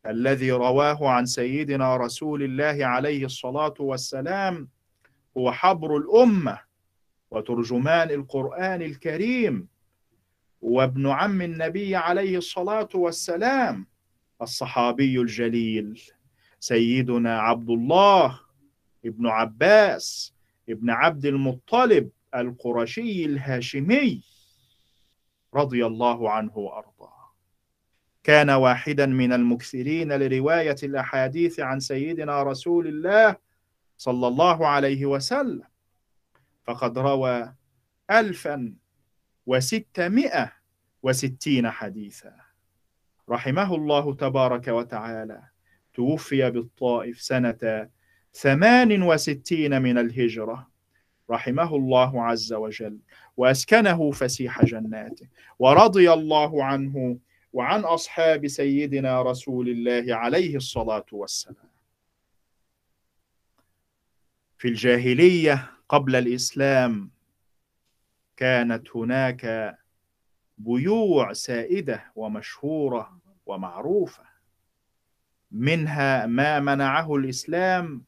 [0.06, 4.68] الذي رواه عن سيدنا رسول الله عليه الصلاة والسلام
[5.36, 6.58] هو حبر الأمة
[7.30, 9.68] وترجمان القرآن الكريم.
[10.62, 13.86] وابن عم النبي عليه الصلاة والسلام
[14.42, 16.02] الصحابي الجليل
[16.60, 18.40] سيدنا عبد الله
[19.04, 20.34] ابن عباس
[20.68, 24.22] ابن عبد المطلب القرشي الهاشمي
[25.54, 27.15] رضي الله عنه وأرضاه.
[28.26, 33.36] كان واحدا من المكثرين لرواية الأحاديث عن سيدنا رسول الله
[33.96, 35.62] صلى الله عليه وسلم.
[36.64, 37.54] فقد روى
[38.10, 38.74] ألفا
[39.46, 40.52] وستمائة
[41.02, 42.32] وستين حديثا.
[43.28, 45.42] رحمه الله تبارك وتعالى.
[45.94, 47.88] توفي بالطائف سنة
[48.34, 50.68] ثمان وستين من الهجرة.
[51.30, 52.98] رحمه الله عز وجل.
[53.36, 55.28] وأسكنه فسيح جناته.
[55.58, 57.18] ورضي الله عنه
[57.56, 61.70] وعن أصحاب سيدنا رسول الله عليه الصلاة والسلام.
[64.58, 67.10] في الجاهلية قبل الإسلام
[68.36, 69.76] كانت هناك
[70.58, 74.24] بيوع سائدة ومشهورة ومعروفة
[75.50, 78.04] منها ما منعه الإسلام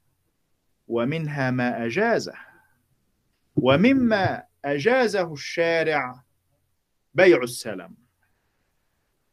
[0.89, 2.35] ومنها ما أجازه
[3.57, 6.23] ومما أجازه الشارع
[7.15, 8.08] بيع السلم.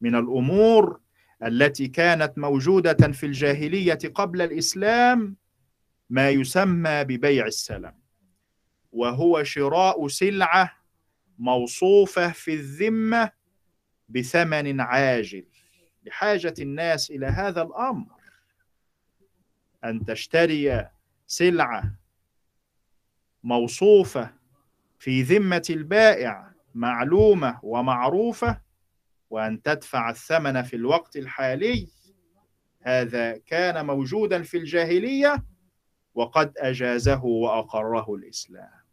[0.02, 1.00] من الأمور
[1.44, 5.36] التي كانت موجودة في الجاهلية قبل الإسلام
[6.10, 7.94] ما يسمى ببيع السلم.
[8.92, 10.72] وهو شراء سلعة
[11.40, 13.32] موصوفة في الذمة
[14.10, 15.46] بثمن عاجل.
[16.06, 18.08] لحاجة الناس إلى هذا الأمر.
[19.86, 20.90] أن تشتري
[21.28, 21.96] سلعة
[23.44, 24.34] موصوفة
[25.00, 28.62] في ذمة البائع معلومة ومعروفة
[29.30, 31.88] وأن تدفع الثمن في الوقت الحالي
[32.82, 35.46] هذا كان موجودا في الجاهلية
[36.16, 38.86] وقد أجازه وأقره الإسلام.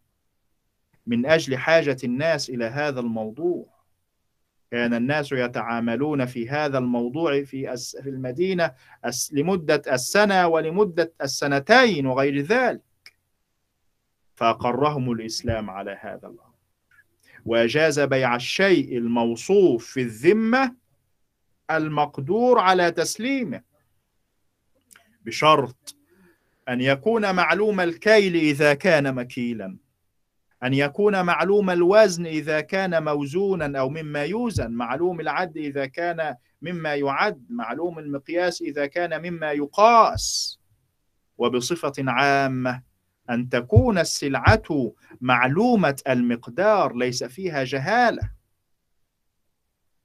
[1.06, 3.72] من أجل حاجة الناس إلى هذا الموضوع
[4.70, 7.74] كان الناس يتعاملون في هذا الموضوع في
[8.06, 8.74] المدينة
[9.32, 12.82] لمدة السنة ولمدة السنتين وغير ذلك
[14.34, 16.51] فأقرهم الإسلام على هذا الأمر.
[17.44, 20.74] وأجاز بيع الشيء الموصوف في الذمة
[21.70, 23.62] المقدور على تسليمه.
[25.24, 25.96] بشرط
[26.68, 29.76] أن يكون معلوم الكيل إذا كان مكيلا
[30.62, 36.94] أن يكون معلوم الوزن إذا كان موزونا أو مما يوزن معلوم العد إذا كان مما
[36.94, 40.58] يعد معلوم المقياس إذا كان مما يقاس.
[41.38, 42.82] وبصفة عامة
[43.30, 48.30] أن تكون السلعة معلومة المقدار ليس فيها جهالة.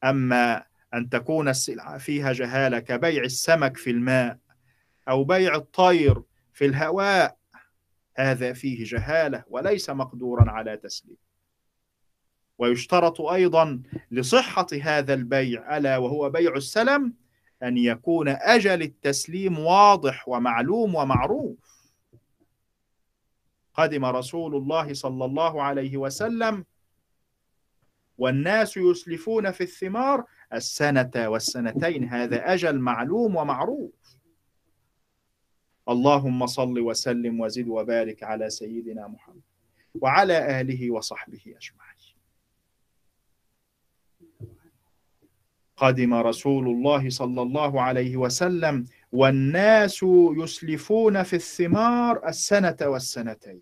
[0.04, 4.38] أما أن تكون السلعة فيها جهالة كبيع السمك في الماء
[5.10, 6.22] أو بيع الطير
[6.54, 7.38] في الهواء
[8.16, 11.18] هذا فيه جهالة وليس مقدورا على تسليم.
[12.58, 17.14] ويشترط أيضا لصحة هذا البيع ألا وهو بيع السلم
[17.64, 21.77] أن يكون أجل التسليم واضح ومعلوم ومعروف.
[23.78, 26.66] قدم رسول الله صلى الله عليه وسلم.
[28.18, 30.26] والناس يسلفون في الثمار.
[30.54, 34.18] السنة والسنتين هذا أجل معلوم ومعروف.
[35.90, 39.42] اللهم صل وسلم وزد وبارك على سيدنا محمد
[39.96, 41.88] وعلى آله وصحبه أجمعين.
[45.78, 50.04] قدم رسول الله صلى الله عليه وسلم والناس
[50.38, 53.62] يسلفون في الثمار السنة والسنتين.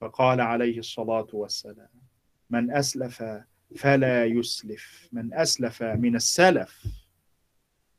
[0.00, 1.88] فقال عليه الصلاة والسلام
[2.50, 3.24] من أسلف
[3.76, 6.86] فلا يسلف من أسلف من السلف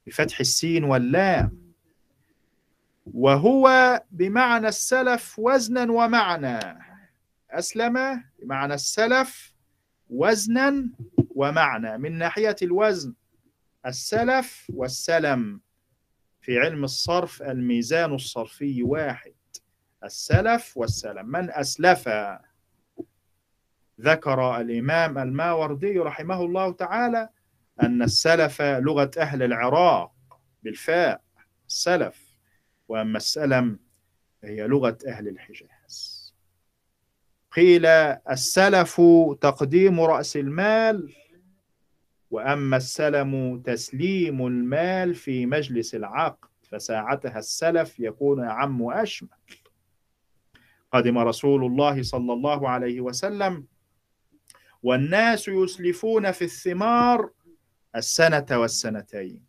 [0.07, 1.65] بفتح السين واللام
[3.13, 6.59] وهو بمعنى السلف وزنا ومعنى
[7.49, 9.53] أسلم بمعنى السلف
[10.09, 10.89] وزنا
[11.35, 13.13] ومعنى من ناحية الوزن
[13.85, 15.61] السلف والسلم.
[16.41, 19.33] في علم الصرف الميزان الصرفي واحد.
[20.03, 21.25] السلف والسلم.
[21.25, 22.09] من أسلف؟
[24.01, 27.29] ذكر الإمام الماوردي رحمه الله تعالى
[27.81, 30.11] أن السلف لغة أهل العراق
[30.63, 31.21] بالفاء
[31.67, 32.35] السلف.
[32.87, 33.79] وأما السلم
[34.43, 36.25] هي لغة أهل الحجاز.
[37.51, 39.01] قيل السلف
[39.41, 41.13] تقديم رأس المال
[42.35, 49.29] وأما السلم تسليم المال في مجلس العقد فساعتها السلف يكون أعم وأشمل
[50.91, 53.65] قدم رسول الله صلى الله عليه وسلم
[54.83, 57.31] والناس يسلفون في الثمار
[57.95, 59.43] السنة والسنتين.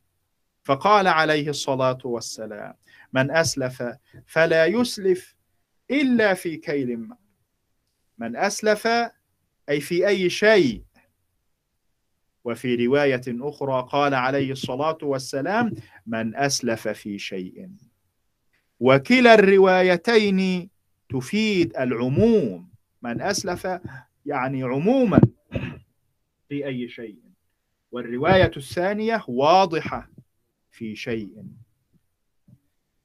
[0.64, 2.74] فقال عليه الصلاة والسلام
[3.12, 3.82] من أسلف
[4.26, 5.36] فلا يسلف
[5.90, 7.08] إلا في كيل
[8.18, 8.86] من أسلف
[9.68, 10.85] أي في أي شيء
[12.46, 15.74] وفي رواية أخرى قال عليه الصلاة والسلام
[16.06, 17.70] من أسلف في شيء.
[18.80, 20.70] وكلا الروايتين
[21.08, 22.68] تفيد العموم.
[23.02, 23.68] من أسلف
[24.26, 25.20] يعني عموما
[26.48, 27.18] في أي شيء.
[27.92, 30.10] والرواية الثانية واضحة
[30.70, 31.44] في شيء.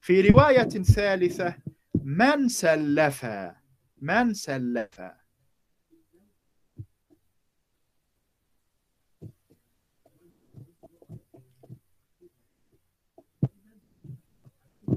[0.02, 1.56] في رواية ثالثة
[2.04, 3.26] من سلف
[4.02, 5.02] من سلف؟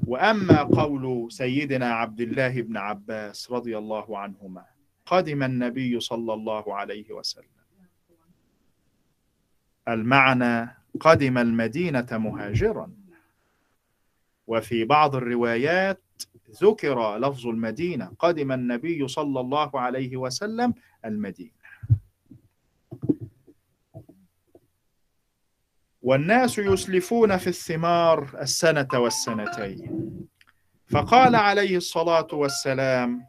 [0.07, 4.65] وأما قول سيدنا عبد الله بن عباس رضي الله عنهما
[5.07, 7.55] قدم النبي صلى الله عليه وسلم.
[9.89, 12.91] المعنى قدم المدينة مهاجرا.
[14.47, 16.01] وفي بعض الروايات
[16.63, 20.75] ذكر لفظ المدينة قدم النبي صلى الله عليه وسلم
[21.05, 21.54] المدينة.
[26.05, 30.11] والناس يسلفون في الثمار السنة والسنتين.
[30.91, 33.27] فقال عليه الصلاة والسلام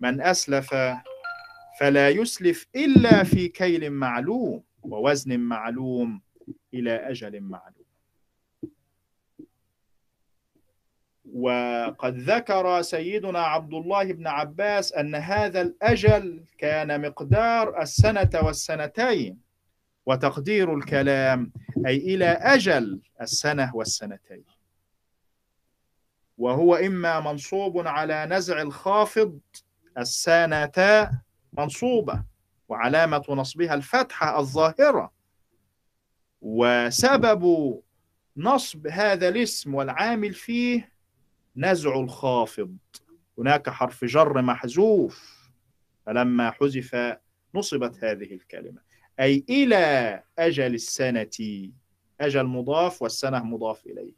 [0.00, 0.74] من أسلف
[1.80, 6.22] فلا يسلف إلا في كيل معلوم ووزن معلوم
[6.74, 7.82] إلى أجل معلوم.
[11.34, 19.41] وقد ذكر سيدنا عبد الله بن عباس أن هذا الأجل كان مقدار السنة والسنتين.
[20.06, 21.52] وتقدير الكلام
[21.86, 24.44] أي إلى أجل السنة والسنتين.
[26.38, 29.40] وهو إما منصوب على نزع الخافض
[29.98, 31.10] السنة
[31.52, 32.24] منصوبة
[32.68, 35.12] وعلامة نصبها الفتحة الظاهرة
[36.40, 37.74] وسبب
[38.36, 40.92] نصب هذا الاسم والعامل فيه
[41.56, 42.76] نزع الخافض.
[43.38, 45.48] هناك حرف جر محذوف
[46.06, 47.16] فلما حذف
[47.54, 48.91] نصبت هذه الكلمة.
[49.20, 51.70] أي إلى أجل السنة
[52.20, 54.14] أجل مضاف والسنة مضاف إليه.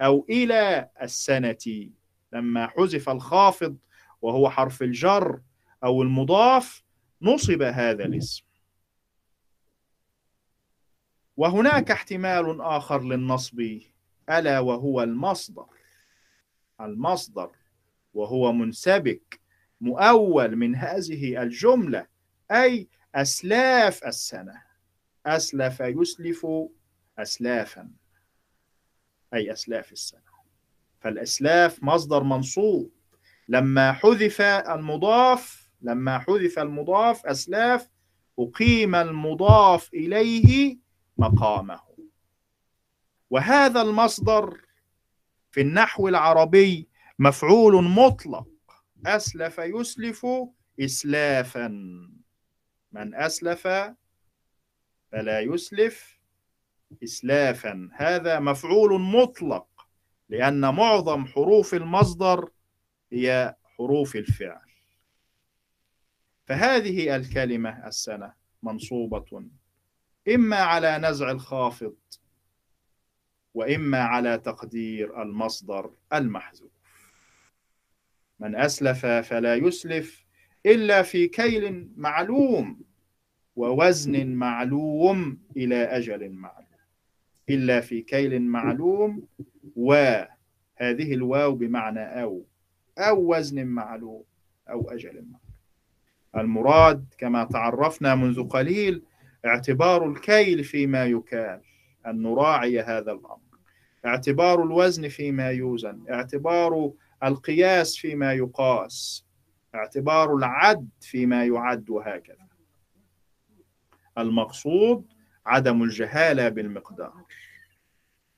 [0.00, 1.90] أو إلى السنة
[2.32, 3.76] لما حذف الخافض
[4.22, 5.40] وهو حرف الجر
[5.84, 6.82] أو المضاف
[7.22, 8.44] نصب هذا الاسم.
[11.36, 13.60] وهناك احتمال آخر للنصب
[14.30, 15.66] ألا وهو المصدر.
[16.80, 17.50] المصدر
[18.14, 19.40] وهو منسبك
[19.80, 22.06] مؤول من هذه الجملة
[22.50, 24.62] أي أسلاف السنة.
[25.26, 26.46] أسلف يسلف
[27.18, 27.90] أسلافا.
[29.34, 30.30] أي أسلاف السنة.
[31.00, 32.92] فالأسلاف مصدر منصوب.
[33.48, 37.88] لما حذف المضاف لما حذف المضاف أسلاف
[38.38, 40.78] أقيم المضاف إليه
[41.18, 41.80] مقامه.
[43.30, 44.60] وهذا المصدر
[45.50, 46.88] في النحو العربي
[47.18, 48.48] مفعول مطلق.
[49.06, 50.26] أسلف يسلف
[50.80, 51.70] إسلافا.
[52.92, 53.68] من أسلف
[55.12, 56.20] فلا يسلف
[57.02, 57.90] إسلافا.
[57.94, 59.88] هذا مفعول مطلق
[60.28, 62.50] لأن معظم حروف المصدر
[63.12, 64.70] هي حروف الفعل.
[66.46, 69.44] فهذه الكلمة السنة منصوبة
[70.34, 71.96] إما على نزع الخافض
[73.54, 76.70] وإما على تقدير المصدر المحذوف.
[78.38, 80.19] من أسلف فلا يسلف
[80.66, 82.80] إلا في كيل معلوم
[83.56, 86.60] ووزن معلوم إلى أجل معلوم.
[87.50, 89.22] إلا في كيل معلوم
[89.76, 92.44] وهذه الواو بمعنى أو
[92.98, 94.24] أو وزن معلوم
[94.70, 95.40] أو أجل معلوم.
[96.36, 99.02] المراد كما تعرفنا منذ قليل
[99.46, 101.60] اعتبار الكيل فيما يكال
[102.06, 103.40] أن نراعي هذا الأمر.
[104.06, 106.92] اعتبار الوزن فيما يوزن اعتبار
[107.24, 109.26] القياس فيما يقاس
[109.74, 112.46] اعتبار العد فيما يعد وهكذا.
[114.18, 115.04] المقصود
[115.46, 117.24] عدم الجهالة بالمقدار.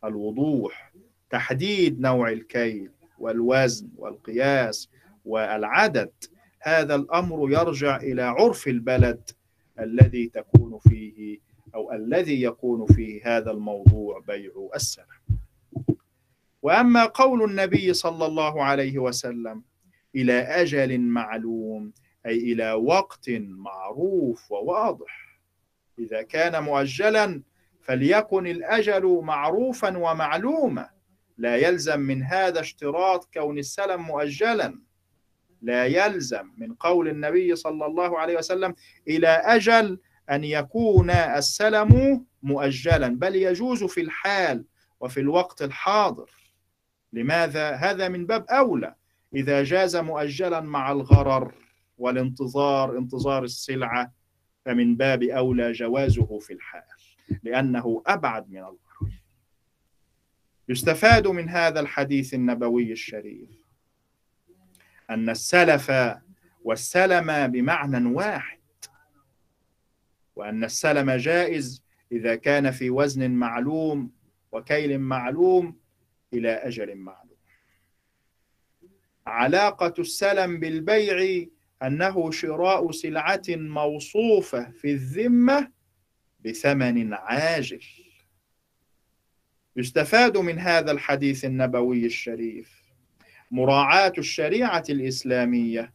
[0.05, 0.93] الوضوح
[1.31, 4.91] تحديد نوع الكيل والوزن والقياس
[5.25, 6.13] والعدد.
[6.61, 9.31] هذا الأمر يرجع إلى عرف البلد
[9.81, 11.39] الذي تكون فيه
[11.75, 15.39] أو الذي يكون فيه هذا الموضوع بيع السلم
[16.63, 19.63] وأما قول النبي صلى الله عليه وسلم
[20.17, 21.93] إلى أجل معلوم
[22.27, 25.41] أي إلى وقت معروف وواضح.
[25.99, 27.43] إذا كان مؤجلا
[27.81, 30.91] فليكن الأجل معروفا ومعلوما.
[31.39, 34.79] لا يلزم من هذا اشتراط كون السلم مؤجلا.
[35.63, 38.75] لا يلزم من قول النبي صلى الله عليه وسلم
[39.09, 40.01] إلى أجل
[40.31, 44.65] أن يكون السلم مؤجلا بل يجوز في الحال
[45.01, 46.31] وفي الوقت الحاضر.
[47.13, 48.95] لماذا؟ هذا من باب أولى.
[49.35, 51.55] إذا جاز مؤجلا مع الغرر
[51.99, 54.13] والانتظار انتظار السلعة
[54.65, 56.83] فمن باب أولى جوازه في الحال
[57.43, 58.79] لأنه أبعد من الغرر.
[60.69, 63.49] يستفاد من هذا الحديث النبوي الشريف
[65.11, 65.93] أن السلف
[66.65, 68.59] والسلم بمعنى واحد
[70.37, 74.11] وأن السلم جائز إذا كان في وزن معلوم
[74.53, 75.77] وكيل معلوم
[76.33, 77.22] إلى أجل معلوم.
[79.27, 81.47] علاقة السلم بالبيع
[81.83, 85.71] أنه شراء سلعة موصوفة في الذمة
[86.45, 87.81] بثمن عاجل.
[89.77, 92.83] يستفاد من هذا الحديث النبوي الشريف
[93.51, 95.93] مراعاة الشريعة الإسلامية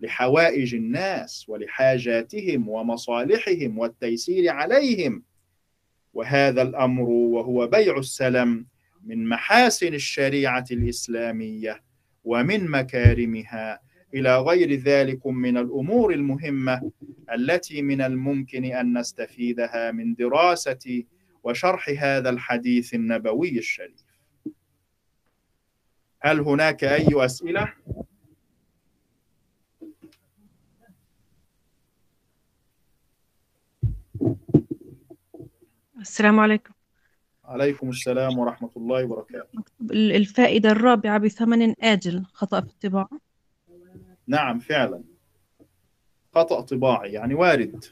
[0.00, 5.22] لحوائج الناس ولحاجاتهم ومصالحهم والتيسير عليهم
[6.14, 8.66] وهذا الأمر وهو بيع السلم
[9.04, 11.82] من محاسن الشريعة الإسلامية
[12.24, 13.80] ومن مكارمها.
[14.14, 16.90] إلى غير ذلك من الأمور المهمة
[17.32, 21.04] التي من الممكن أن نستفيدها من دراسة
[21.42, 24.04] وشرح هذا الحديث النبوي الشريف.
[26.20, 27.72] هل هناك أي أسئلة؟
[36.00, 36.79] السلام عليكم.
[37.50, 39.62] عليكم السلام ورحمة الله وبركاته.
[39.90, 43.20] الفائدة الرابعة بثمن آجل خطأ في الطباعة.
[44.26, 45.02] نعم فعلا.
[46.34, 47.84] خطأ طباعي يعني وارد.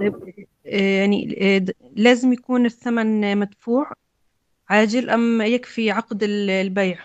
[0.00, 0.34] طيب
[0.64, 1.64] يعني
[1.96, 3.92] لازم يكون الثمن مدفوع
[4.68, 6.98] عاجل أم يكفي عقد البيع؟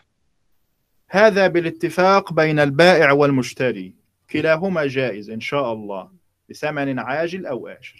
[1.10, 3.94] هذا بالاتفاق بين البائع والمشتري.
[4.30, 6.12] كلاهما جائز إن شاء الله
[6.50, 8.00] بثمن عاجل أو آجل.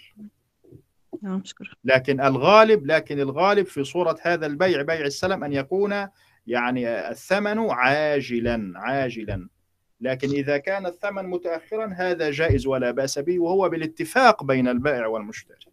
[1.22, 1.68] نعم شكرا.
[1.84, 6.08] لكن الغالب لكن الغالب في صورة هذا البيع بيع السلم أن يكون
[6.46, 9.48] يعني الثمن عاجلا عاجلا.
[10.00, 15.66] لكن إذا كان الثمن متأخرا هذا جائز ولا بأس به وهو بالاتفاق بين البائع والمشتري.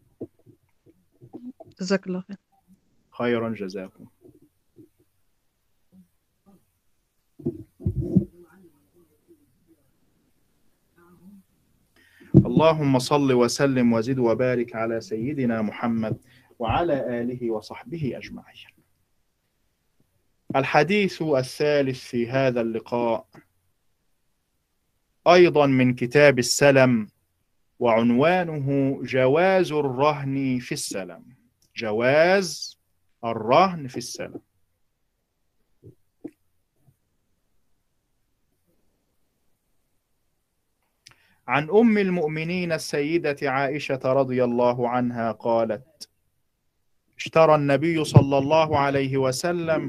[1.80, 2.38] جزاك الله خير.
[3.12, 4.06] خيرا جزاكم.
[12.36, 16.18] اللهم صل وسلم وزد وبارك على سيدنا محمد
[16.60, 18.74] وعلى آله وصحبه أجمعين.
[20.56, 23.26] الحديث الثالث في هذا اللقاء.
[25.28, 27.10] أيضا من كتاب السلم
[27.80, 31.24] وعنوانه جواز الرهن في السلم.
[31.76, 32.80] جواز
[33.26, 34.42] الرهن في السلم.
[41.50, 46.10] عن أم المؤمنين السيدة عائشة رضي الله عنها قالت
[47.18, 49.82] اشترى النبي صلى الله عليه وسلم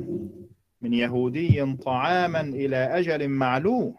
[0.80, 3.96] من يهودي طعاما إلى أجل معلوم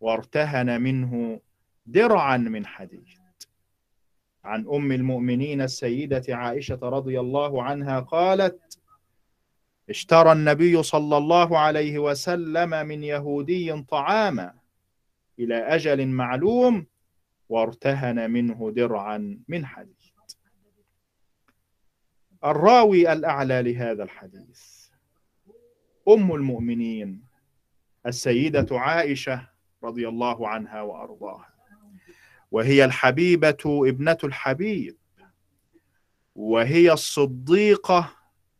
[0.00, 1.40] وارتهن منه
[1.86, 3.04] درعا من حديد.
[4.44, 8.78] عن أم المؤمنين السيدة عائشة رضي الله عنها قالت
[9.90, 14.59] اشترى النبي صلى الله عليه وسلم من يهودي طعاما
[15.40, 16.86] إلى أجل معلوم
[17.48, 19.94] وارتهن منه درعا من حديد
[22.44, 24.88] الراوي الأعلى لهذا الحديث.
[26.08, 27.24] أم المؤمنين
[28.06, 29.48] السيدة عائشة
[29.84, 31.48] رضي الله عنها وأرضاها.
[32.50, 34.96] وهي الحبيبة ابنة الحبيب.
[36.34, 38.16] وهي الصديقة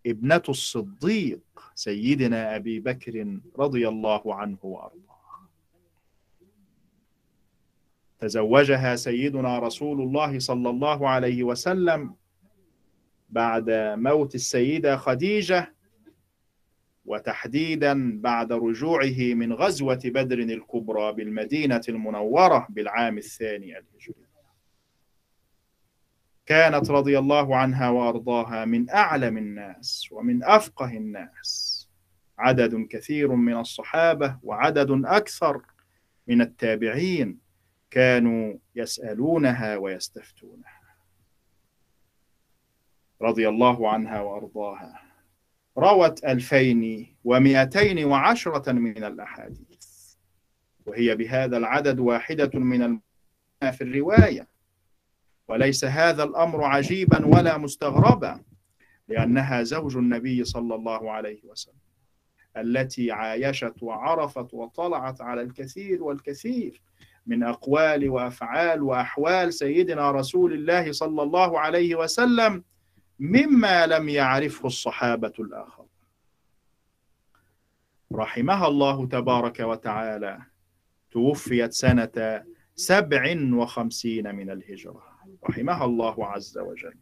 [0.06, 1.40] ابنة الصديق
[1.74, 5.09] سيدنا أبي بكر رضي الله عنه وأرضاه.
[8.20, 12.14] تزوجها سيدنا رسول الله صلى الله عليه وسلم
[13.28, 15.74] بعد موت السيدة خديجة
[17.04, 24.26] وتحديدا بعد رجوعه من غزوة بدر الكبرى بالمدينة المنورة بالعام الثاني الهجري.
[26.46, 31.80] كانت رضي الله عنها وأرضاها من أعلم الناس ومن أفقه الناس.
[32.38, 35.62] عدد كثير من الصحابة وعدد أكثر
[36.26, 37.49] من التابعين.
[37.90, 40.80] كانوا يسألونها ويستفتونها.
[43.22, 45.02] رضي الله عنها وأرضاها.
[45.78, 50.14] روت ألفين ومئتين وعشرة من الأحاديث.
[50.86, 53.00] وهي بهذا العدد واحدة من
[53.60, 54.48] في الرواية.
[55.48, 58.42] وليس هذا الأمر عجيبا ولا مستغربا
[59.08, 61.74] لأنها زوج النبي صلى الله عليه وسلم.
[62.56, 66.82] التي عايشت وعرفت وطلعت على الكثير والكثير.
[67.30, 72.64] من أقوال وأفعال وأحوال سيدنا رسول الله صلى الله عليه وسلم
[73.18, 75.84] مما لم يعرفه الصحابة الآخر.
[78.12, 80.38] رحمها الله تبارك وتعالى
[81.10, 85.02] توفيت سنة سبع وخمسين من الهجرة.
[85.50, 86.94] رحمها الله عز وجل.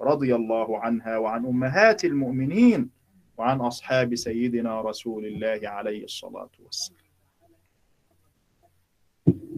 [0.00, 2.90] رضي الله عنها وعن أمهات المؤمنين
[3.38, 7.01] وعن أصحاب سيدنا رسول الله عليه الصلاة والسلام.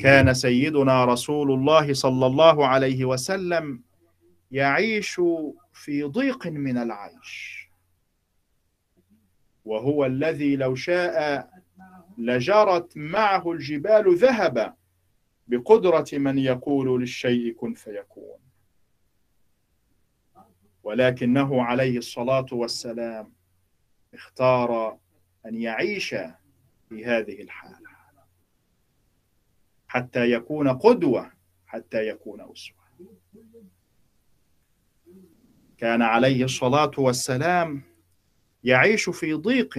[0.01, 3.83] كان سيدنا رسول الله صلى الله عليه وسلم
[4.51, 5.21] يعيش
[5.73, 7.65] في ضيق من العيش.
[9.65, 11.49] وهو الذي لو شاء
[12.19, 14.75] لجرت معه الجبال ذهبا
[15.49, 18.39] بقدرة من يقول للشيء كن فيكون.
[20.83, 23.33] ولكنه عليه الصلاة والسلام
[24.15, 24.99] اختار
[25.47, 26.15] أن يعيش
[26.89, 27.84] في هذه الحالة.
[29.95, 31.33] حتى يكون قدوة
[31.67, 32.85] حتى يكون أسوة.
[35.79, 37.83] كان عليه الصلاة والسلام
[38.65, 39.79] يعيش في ضيق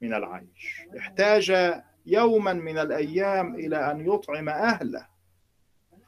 [0.00, 0.80] من العيش.
[0.98, 1.74] احتاج
[2.06, 5.06] يوما من الأيام إلى أن يطعم أهله.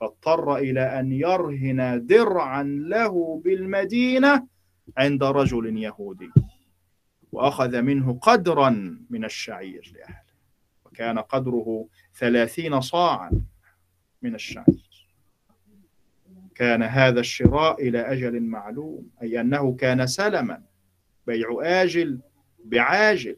[0.00, 4.46] فاضطر إلى أن يرهن درعا له بالمدينة
[4.98, 6.30] عند رجل يهودي
[7.32, 10.25] وأخذ منه قدرا من الشعير لأهله.
[10.96, 13.30] وكان قدره ثلاثين صاعا
[14.22, 15.06] من الشعير
[16.54, 20.62] كان هذا الشراء إلى أجل معلوم أي أنه كان سلما
[21.26, 22.20] بيع آجل
[22.64, 23.36] بعاجل.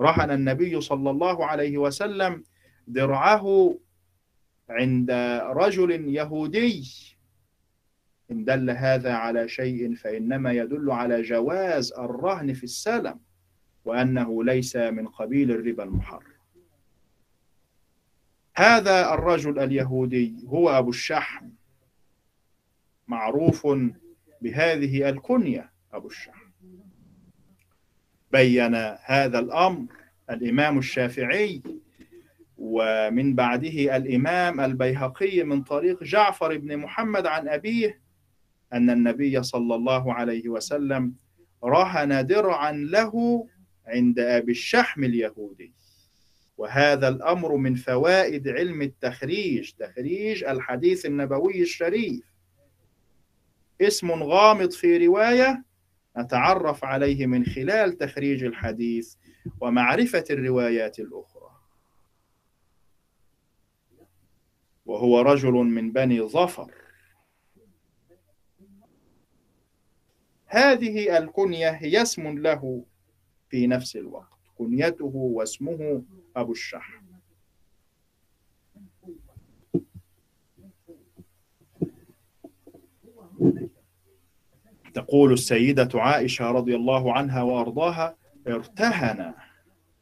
[0.00, 2.44] رهن النبي صلى الله عليه وسلم
[2.86, 3.78] درعه
[4.70, 5.10] عند
[5.42, 6.84] رجل يهودي.
[8.30, 13.20] إن دل هذا على شيء فإنما يدل على جواز الرهن في السلم.
[13.84, 16.34] وأنه ليس من قبيل الربا المحرم.
[18.56, 21.48] هذا الرجل اليهودي هو أبو الشحم
[23.08, 23.66] معروف
[24.40, 26.50] بهذه الكنية أبو الشحم.
[28.32, 28.74] بين
[29.04, 29.86] هذا الأمر
[30.30, 31.62] الإمام الشافعي
[32.58, 38.00] ومن بعده الإمام البيهقي من طريق جعفر بن محمد عن أبيه
[38.72, 41.14] أن النبي صلى الله عليه وسلم
[41.64, 43.46] رهن درعا له
[43.86, 45.72] عند أبي الشحم اليهودي.
[46.56, 52.24] وهذا الأمر من فوائد علم التخريج تخريج الحديث النبوي الشريف.
[53.80, 55.64] اسم غامض في رواية
[56.18, 59.14] نتعرف عليه من خلال تخريج الحديث
[59.60, 61.50] ومعرفة الروايات الأخرى.
[64.86, 66.72] وهو رجل من بني ظفر.
[70.46, 72.84] هذه الكنية هي اسم له.
[73.48, 76.02] في نفس الوقت كنيته واسمه
[76.36, 77.04] أبو الشحم.
[84.94, 88.16] تقول السيدة عائشة رضي الله عنها وأرضاها
[88.46, 89.34] ارتهن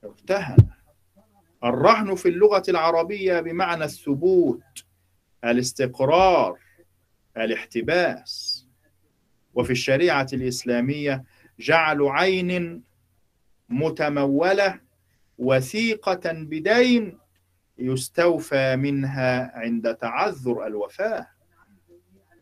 [0.05, 0.57] ارتهن.
[1.65, 4.85] الرهن في اللغة العربية بمعنى الثبوت
[5.45, 6.59] الاستقرار
[7.37, 8.67] الاحتباس.
[9.55, 11.25] وفي الشريعة الإسلامية
[11.59, 12.83] جعل عين
[13.73, 14.81] متمولة
[15.39, 17.19] وثيقة بدين
[17.79, 21.27] يستوفى منها عند تعذر الوفاة.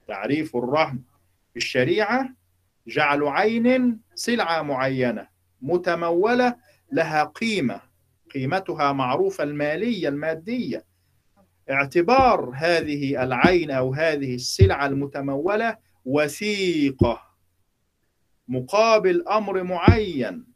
[0.08, 0.98] تعريف الرهن
[1.52, 2.28] في الشريعة
[2.86, 5.28] جعل عين سلعة معينة
[5.62, 6.56] متمولة
[6.92, 7.80] لها قيمة
[8.34, 10.84] قيمتها معروفة المالية المادية.
[11.70, 17.22] اعتبار هذه العين أو هذه السلعة المتمولة وثيقة
[18.48, 20.49] مقابل أمر معين.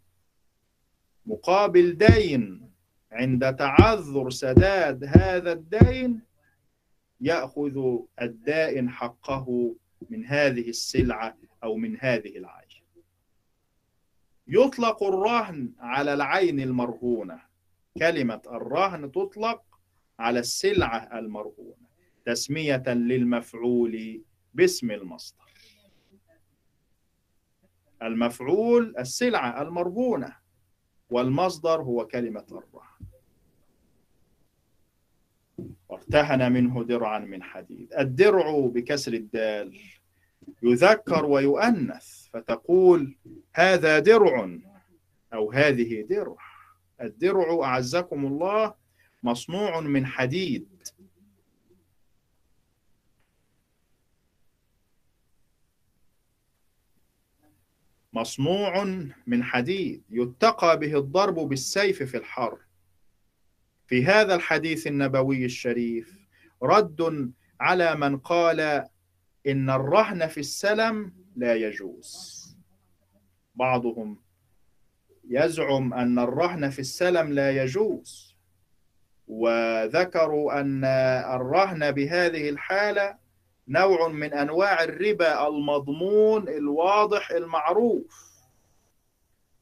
[1.26, 2.70] مقابل دين
[3.12, 6.20] عند تعذر سداد هذا الدين
[7.20, 9.74] يأخذ الدائن حقه
[10.10, 12.64] من هذه السلعة أو من هذه العين
[14.48, 17.42] يطلق الرهن على العين المرهونة.
[17.98, 19.62] كلمة الرهن تطلق
[20.18, 21.86] على السلعة المرهونة
[22.26, 24.22] تسمية للمفعول
[24.54, 25.44] باسم المصدر.
[28.02, 30.36] المفعول السلعة المرهونة.
[31.10, 32.84] والمصدر هو كلمة الرهن
[35.88, 37.92] وارتهن منه درعا من حديد.
[37.98, 39.78] الدرع بكسر الدال
[40.62, 43.16] يذكر ويؤنث فتقول
[43.54, 44.58] هذا درع
[45.34, 46.36] أو هذه درع.
[47.00, 48.74] الدرع أعزكم الله
[49.22, 50.68] مصنوع من حديد.
[58.14, 58.84] مصنوع
[59.26, 62.58] من حديد يتقى به الضرب بالسيف في الحرب
[63.86, 66.18] في هذا الحديث النبوي الشريف
[66.62, 68.60] رد على من قال
[69.46, 72.44] إن الرهن في السلم لا يجوز.
[73.54, 74.18] بعضهم
[75.30, 78.36] يزعم أن الرهن في السلم لا يجوز
[79.28, 80.84] وذكروا أن
[81.34, 83.23] الرهن بهذه الحالة
[83.68, 88.34] نوع من أنواع الربا المضمون الواضح المعروف.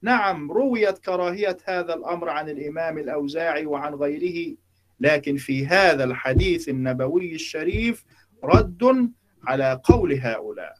[0.02, 4.56] نعم رويت كراهية هذا الأمر عن الإمام الأوزاعي وعن غيره
[5.00, 8.04] لكن في هذا الحديث النبوي الشريف
[8.44, 9.12] رد
[9.46, 10.74] على قول هؤلاء.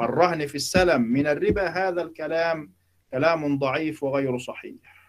[0.00, 2.72] الرهن في السلم من الربا هذا الكلام
[3.10, 4.99] كلام ضعيف وغير صحيح.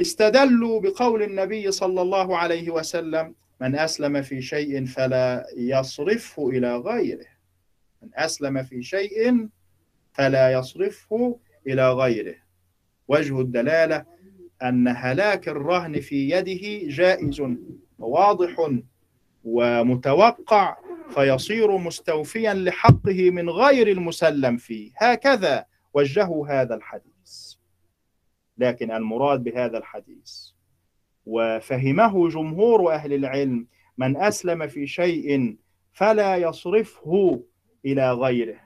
[0.00, 7.26] استدلوا بقول النبي صلى الله عليه وسلم من أسلم في شيء فلا يصرفه إلى غيره.
[8.02, 9.48] من أسلم في شيء
[10.12, 12.34] فلا يصرفه إلى غيره.
[13.08, 14.04] وجه الدلالة
[14.62, 17.42] أن هلاك الرهن في يده جائز
[17.98, 18.70] وواضح
[19.44, 20.76] ومتوقع
[21.10, 24.90] فيصير مستوفيا لحقه من غير المسلم فيه.
[24.96, 25.64] هكذا
[25.94, 27.13] وجهوا هذا الحديث.
[28.58, 30.32] لكن المراد بهذا الحديث.
[31.26, 33.66] وفهمه جمهور أهل العلم
[33.98, 35.56] من أسلم في شيء
[35.92, 37.42] فلا يصرفه
[37.84, 38.60] إلى غيره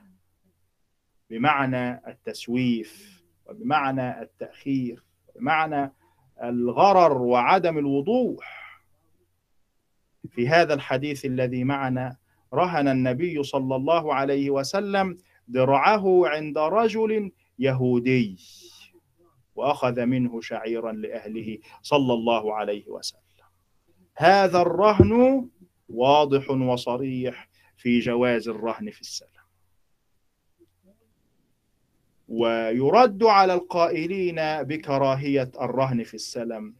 [1.29, 5.03] بمعنى التسويف وبمعنى التأخير
[5.35, 5.93] بمعنى
[6.43, 8.59] الغرر وعدم الوضوح.
[10.29, 12.17] في هذا الحديث الذي معنا
[12.53, 15.17] رهن النبي صلى الله عليه وسلم
[15.47, 18.37] درعه عند رجل يهودي.
[19.59, 23.21] وأخذ منه شعيرا لأهله صلى الله عليه وسلم.
[24.15, 25.45] هذا الرهن
[25.89, 29.39] واضح وصريح في جواز الرهن في السلم
[32.27, 36.75] ويرد على القائلين بكراهية الرهن في السلم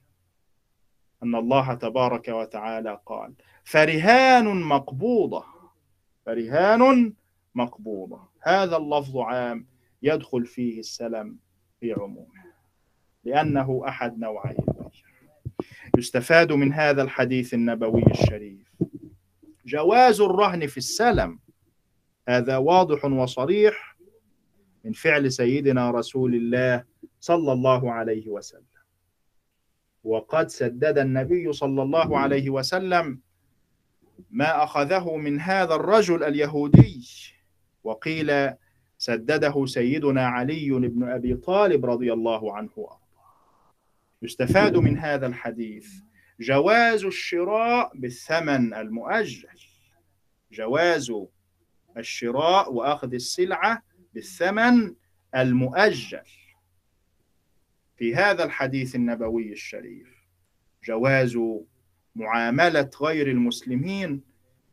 [1.23, 5.45] أن الله تبارك وتعالى قال فرهان مقبوضة
[6.25, 7.13] فرهان
[7.55, 8.29] مقبوضة.
[8.41, 9.67] هذا اللفظ عام
[10.01, 11.37] يدخل فيه السلم
[11.79, 12.38] في عمومه.
[13.23, 14.57] لأنه أحد نوعي
[15.97, 18.73] يستفاد من هذا الحديث النبوي الشريف.
[19.65, 21.39] جواز الرهن في السلم
[22.27, 23.97] هذا واضح وصريح
[24.85, 26.83] من فعل سيدنا رسول الله
[27.19, 28.63] صلى الله عليه وسلم.
[30.03, 33.19] وقد سدد النبي صلى الله عليه وسلم
[34.31, 37.07] ما أخذه من هذا الرجل اليهودي
[37.83, 38.53] وقيل
[38.97, 42.98] سدده سيدنا علي بن أبي طالب رضي الله عنه.
[44.29, 45.93] يستفاد من هذا الحديث.
[46.39, 49.59] جواز الشراء بالثمن المؤجل.
[50.51, 51.13] جواز
[51.97, 54.95] الشراء وأخذ السلعة بالثمن
[55.35, 56.21] المؤجل.
[57.97, 60.07] في هذا الحديث النبوي الشريف
[60.83, 61.39] جواز
[62.15, 64.21] معاملة غير المسلمين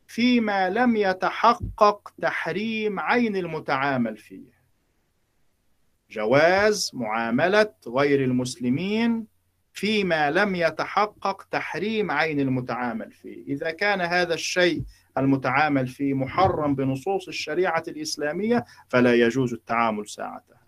[0.07, 4.57] فيما لم يتحقق تحريم عين المتعامل فيه.
[6.11, 9.27] جواز معاملة غير المسلمين
[9.77, 13.45] فيما لم يتحقق تحريم عين المتعامل فيه.
[13.47, 14.83] إذا كان هذا الشيء
[15.19, 20.63] المتعامل فيه محرم بنصوص الشريعة الإسلامية فلا يجوز التعامل ساعتها.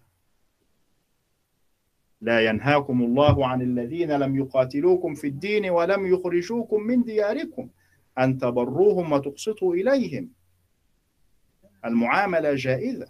[2.20, 7.68] لا ينهاكم الله عن الذين لم يقاتلوكم في الدين ولم يخرجوكم من دياركم
[8.18, 10.28] أن تبروهم وتقسطوا إليهم.
[11.84, 13.06] المعاملة جائزة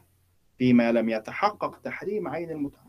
[0.59, 2.88] فيما لم يتحقق تحريم عين المتعامل.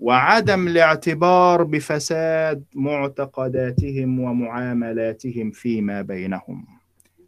[0.00, 6.66] وعدم الاعتبار بفساد معتقداتهم ومعاملاتهم فيما بينهم.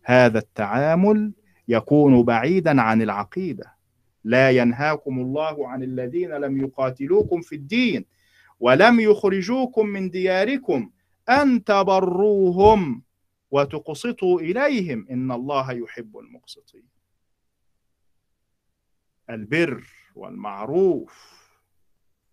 [0.05, 1.33] هذا التعامل
[1.69, 3.77] يكون بعيدا عن العقيدة.
[4.25, 8.05] لا ينهاكم الله عن الذين لم يقاتلوكم في الدين
[8.61, 10.91] ولم يخرجوكم من دياركم
[11.29, 13.03] أن تبروهم
[13.51, 15.07] وتقسطوا إليهم.
[15.11, 16.85] إن الله يحب المقسطين.
[19.31, 21.36] البر والمعروف.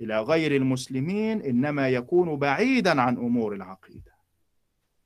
[0.01, 4.13] إلى غير المسلمين إنما يكون بعيدا عن أمور العقيدة.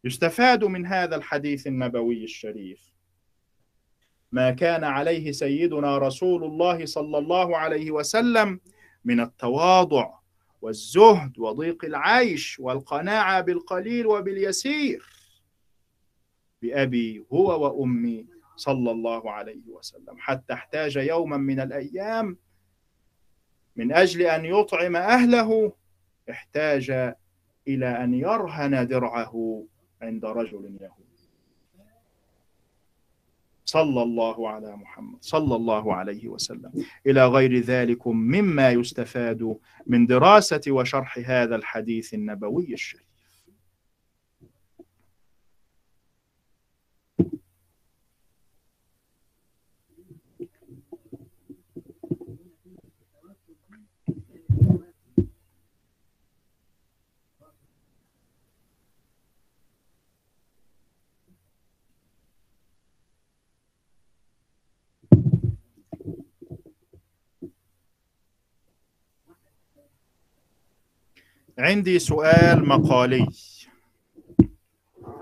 [0.04, 2.94] يستفاد من هذا الحديث النبوي الشريف.
[4.32, 8.60] ما كان عليه سيدنا رسول الله صلى الله عليه وسلم
[9.06, 10.18] من التواضع
[10.62, 15.06] والزهد وضيق العيش والقناعة بالقليل وباليسير
[16.62, 18.26] بأبي هو وأمي
[18.56, 20.16] صلى الله عليه وسلم.
[20.18, 22.38] حتى احتاج يوما من الأيام
[23.78, 25.74] من أجل أن يطعم أهله
[26.30, 27.14] احتاج
[27.68, 29.64] إلى أن يرهن درعه
[30.02, 31.08] عند رجل يهودي
[33.66, 36.72] صلى الله على محمد صلى الله عليه وسلم.
[37.08, 39.58] إلى غير ذلك مما يستفاد
[39.88, 43.07] من دراسة وشرح هذا الحديث النبوي الشريف.
[71.60, 73.28] عندي سؤال مقالي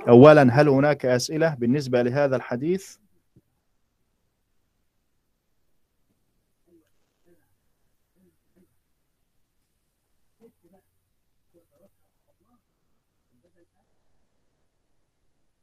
[0.08, 2.98] أولا هل هناك أسئلة بالنسبة لهذا الحديث؟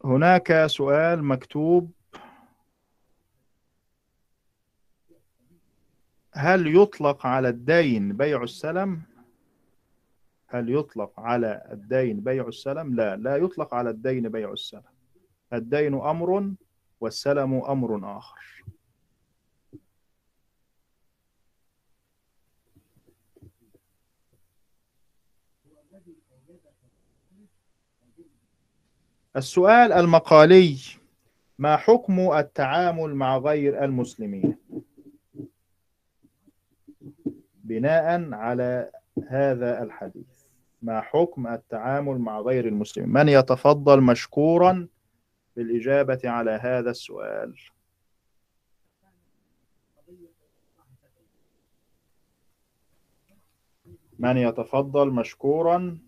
[0.04, 1.92] هناك سؤال مكتوب
[6.34, 9.11] هل يطلق على الدين بيع السلم؟
[10.52, 14.82] هل يطلق على الدين بيع السلم؟ لا لا يطلق على الدين بيع السلم.
[15.52, 16.52] الدين أمر
[17.00, 18.64] والسلم أمر آخر.
[29.36, 30.78] السؤال المقالي
[31.58, 34.56] ما حكم التعامل مع غير المسلمين؟
[37.64, 38.90] بناء على
[39.28, 40.31] هذا الحديث.
[40.82, 44.88] ما حكم التعامل مع غير المسلمين من يتفضل مشكورا
[45.56, 47.54] بالإجابة على هذا السؤال.
[54.18, 55.98] من يتفضل مشكورا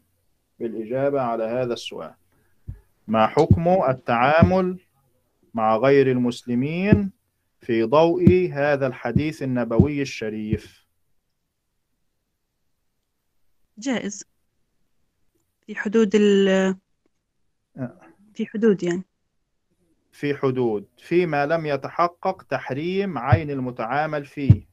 [0.61, 2.15] بالإجابة على هذا السؤال.
[3.09, 4.79] ما حكم التعامل
[5.55, 7.13] مع غير المسلمين
[7.61, 10.87] في ضوء هذا الحديث النبوي الشريف؟
[13.79, 14.34] جائز.
[15.67, 16.77] في حدود ال
[18.35, 19.03] في حدود يعني.
[20.13, 20.87] في حدود.
[20.97, 24.69] فيما لم يتحقق تحريم عين المتعامل فيه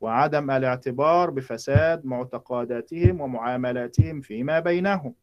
[0.00, 5.14] وعدم الاعتبار بفساد معتقداتهم ومعاملاتهم فيما بينهم.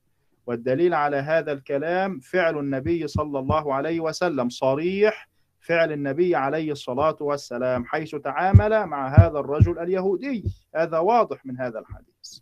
[0.47, 5.30] والدليل على هذا الكلام فعل النبي صلى الله عليه وسلم صريح
[5.60, 10.43] فعل النبي عليه الصلاة والسلام حيث تعامل مع هذا الرجل اليهودي.
[10.76, 12.39] هذا واضح من هذا الحديث.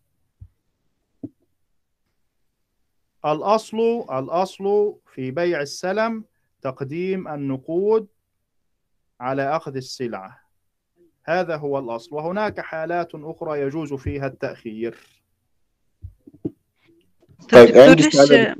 [3.26, 6.24] الأصل الأصل في بيع السلم
[6.62, 8.08] تقديم النقود
[9.20, 10.40] على أخذ السلعة.
[11.26, 12.16] هذا هو الأصل.
[12.16, 14.98] وهناك حالات أخرى يجوز فيها التأخير.
[17.52, 18.56] طيب، عندي.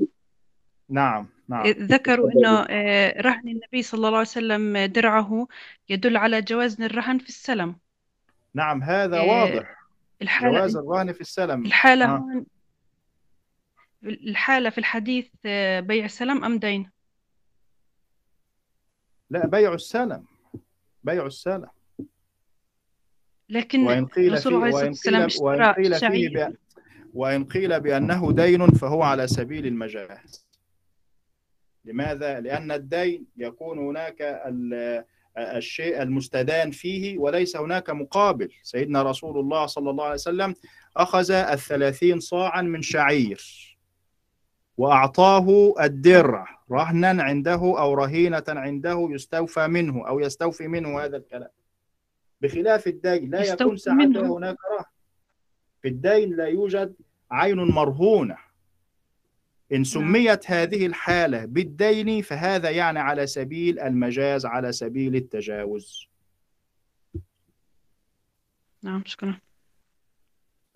[0.88, 1.66] نعم نعم.
[1.66, 5.48] ذكروا إنه آه، رهن النبي صلى الله عليه وسلم درعه
[5.88, 7.76] يدل على جواز الرهن في السلم.
[8.54, 9.76] نعم هذا إيه، واضح.
[10.22, 11.66] الحالة جواز الرهن في السلم.
[11.66, 12.18] الحالة آه.
[12.18, 12.46] هون
[14.04, 16.90] الحالة في الحديث آه، بيع السلم أم دين؟
[19.30, 20.24] لا بيع السلم
[21.04, 21.66] بيع السلم
[23.48, 26.54] لكن وإن قيل الرسول عليه الصلاة والسلام وإن قيل فيه شعير بأ-
[27.14, 30.46] وإن قيل بأنه دين فهو على سبيل المجاز.
[31.84, 35.04] لماذا؟ لأن الدين يكون هناك ال-
[35.38, 38.48] الشيء المستدان فيه وليس هناك مقابل.
[38.62, 40.54] سيدنا رسول الله صلى الله عليه وسلم
[40.96, 43.73] أخذ الثلاثين صاعا من شعير.
[44.76, 51.50] وأعطاه الدرع رهنا عنده أو رهينة عنده يستوفى منه أو يستوفي منه هذا الكلام.
[52.40, 54.36] بخلاف الدين لا يكون منه.
[54.36, 54.84] هناك رهن.
[55.82, 56.94] في الدين لا يوجد
[57.30, 58.36] عين مرهونة.
[59.72, 66.08] إن سميت هذه الحالة بالدين فهذا يعني على سبيل المجاز على سبيل التجاوز.
[68.82, 69.38] نعم شكرا.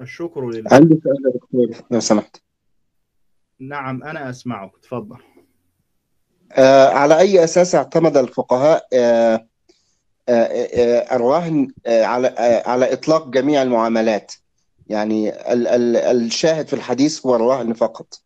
[0.01, 0.71] الشكر لله.
[0.73, 2.43] عندي سؤال يا دكتور لو سمحت.
[3.61, 5.17] نعم أنا أسمعك تفضل.
[6.53, 9.47] آه على أي أساس اعتمد الفقهاء؟ آه
[10.29, 14.33] آه آه الرهن آه على آه على إطلاق جميع المعاملات.
[14.87, 18.21] يعني ال ال الشاهد في الحديث هو الرهن فقط.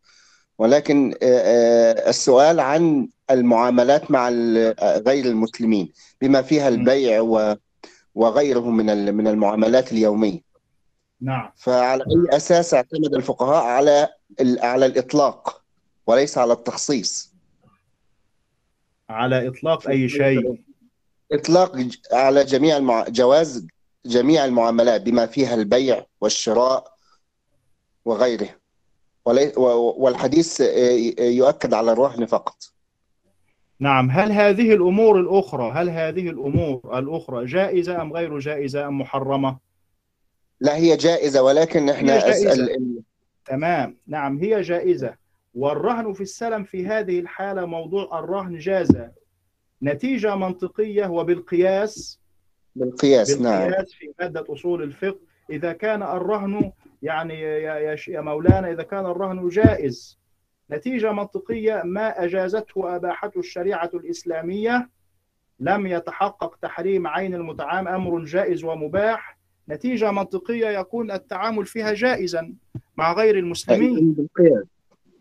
[0.57, 7.55] ولكن آه آه السؤال عن المعاملات مع آه، غير المسلمين بما فيها البيع و-
[8.15, 10.39] وغيره من من المعاملات اليومية.
[11.21, 11.49] نعم.
[11.57, 14.09] فعلى أي أساس اعتمد الفقهاء على
[14.41, 15.61] على الإطلاق
[16.07, 17.33] وليس على التخصيص.
[19.09, 20.57] على إطلاق أي شيء.
[21.31, 23.03] إطلاق ج- على جميع المع...
[23.09, 23.67] جواز
[24.05, 26.93] جميع المعاملات بما فيها البيع والشراء
[28.05, 28.49] وغيره.
[29.25, 29.53] ولي...
[29.57, 32.55] و- والحديث آه، يؤكد على الرهن فقط.
[33.79, 34.11] نعم.
[34.11, 39.57] هل هذه الأمور الأخرى هل هذه الأمور الأخرى جائزة أم غير جائزة أم محرمة؟
[40.59, 42.51] لا هي جائزة ولكن إحنا جائزة.
[42.53, 42.99] أسأل
[43.45, 43.97] تمام.
[44.07, 45.15] نعم هي جائزة.
[45.55, 48.97] والرهن في السلم في هذه الحالة موضوع الرهن جاز
[49.83, 52.19] نتيجة منطقية وبالقياس؟
[52.75, 53.65] بالقياس نعم.
[53.65, 55.19] بالقياس في مادة أصول الفقه.
[55.49, 56.71] إذا كان الرهن
[57.01, 60.19] يعني يا, يا, يا مولانا إذا كان الرهن جائز.
[60.71, 64.89] نتيجة منطقية ما أجازته وأباحته الشريعة الإسلامية؟
[65.59, 69.37] لم يتحقق تحريم عين المتعام أمر جائز ومباح.
[69.69, 72.53] نتيجة منطقية يكون التعامل فيها جائزا.
[72.97, 74.13] مع غير المسلمين.
[74.13, 74.65] بالقياس.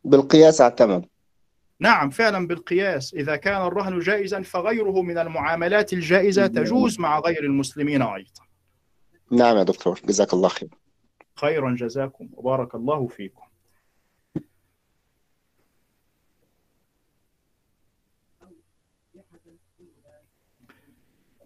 [0.05, 1.05] بالقياس اعتمد.
[1.81, 3.15] نعم فعلا بالقياس.
[3.15, 8.43] إذا كان الرهن جائزا فغيره من المعاملات الجائزة تجوز مع غير المسلمين أيضا.
[9.31, 10.69] نعم يا دكتور جزاك الله خير.
[11.35, 13.43] خيرا جزاكم وبارك الله فيكم.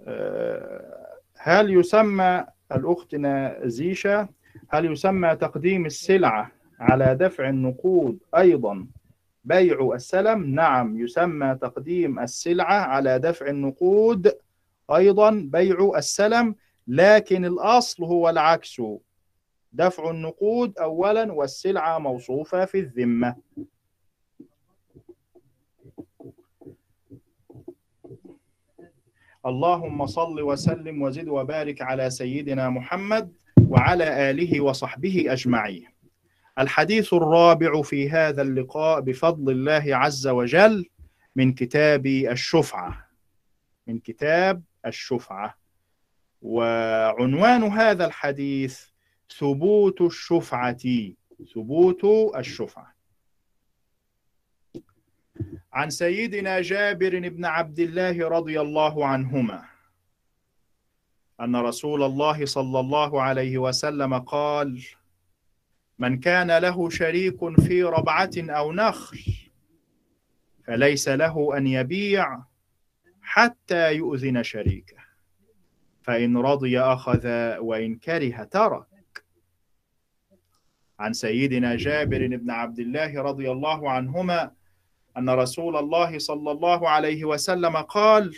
[0.09, 4.29] آه، هل يسمى الأختنا زيشا
[4.69, 8.87] هل يسمى تقديم السلعة على دفع النقود أيضا؟
[9.45, 14.33] بيع السلم نعم يسمى تقديم السلعة على دفع النقود
[14.95, 16.55] أيضا بيع السلم
[16.89, 18.83] لكن الأصل هو العكس.
[19.73, 23.37] دفع النقود أولا والسلعة موصوفة في الذمة.
[29.47, 33.33] اللهم صل وسلم وزد وبارك على سيدنا محمد
[33.69, 35.87] وعلى آله وصحبه أجمعين.
[36.59, 40.87] الحديث الرابع في هذا اللقاء بفضل الله عز وجل
[41.37, 43.09] من كتاب الشفعة.
[43.87, 45.55] من كتاب الشفعة.
[46.43, 48.81] وعنوان هذا الحديث
[49.39, 50.85] ثبوت الشفعة.
[51.55, 52.05] ثبوت
[52.37, 52.96] الشفعة.
[55.73, 59.65] عن سيدنا جابر بن عبد الله رضي الله عنهما
[61.41, 64.83] أن رسول الله صلى الله عليه وسلم قال
[65.99, 69.19] من كان له شريك في ربعة أو نخل
[70.67, 72.43] فليس له أن يبيع
[73.23, 74.97] حتى يؤذن شريكه
[76.03, 77.27] فإن رضي أخذ
[77.59, 78.87] وإن كره ترك.
[80.99, 84.51] عن سيدنا جابر بن عبد الله رضي الله عنهما
[85.19, 88.37] أن رسول الله صلى الله عليه وسلم قال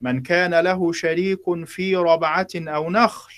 [0.00, 3.34] من كان له شريك في ربعة أو نخل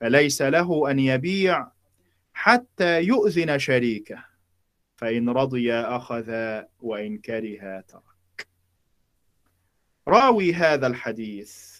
[0.00, 1.68] فليس له أن يبيع
[2.32, 4.24] حتى يؤذن شريكه
[4.96, 6.32] فإن رضي أخذ
[6.80, 8.46] وإن كره ترك.
[10.08, 11.72] راوي هذا الحديث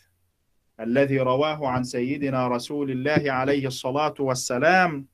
[0.80, 5.06] الذي رواه عن سيدنا رسول الله عليه الصلاة والسلام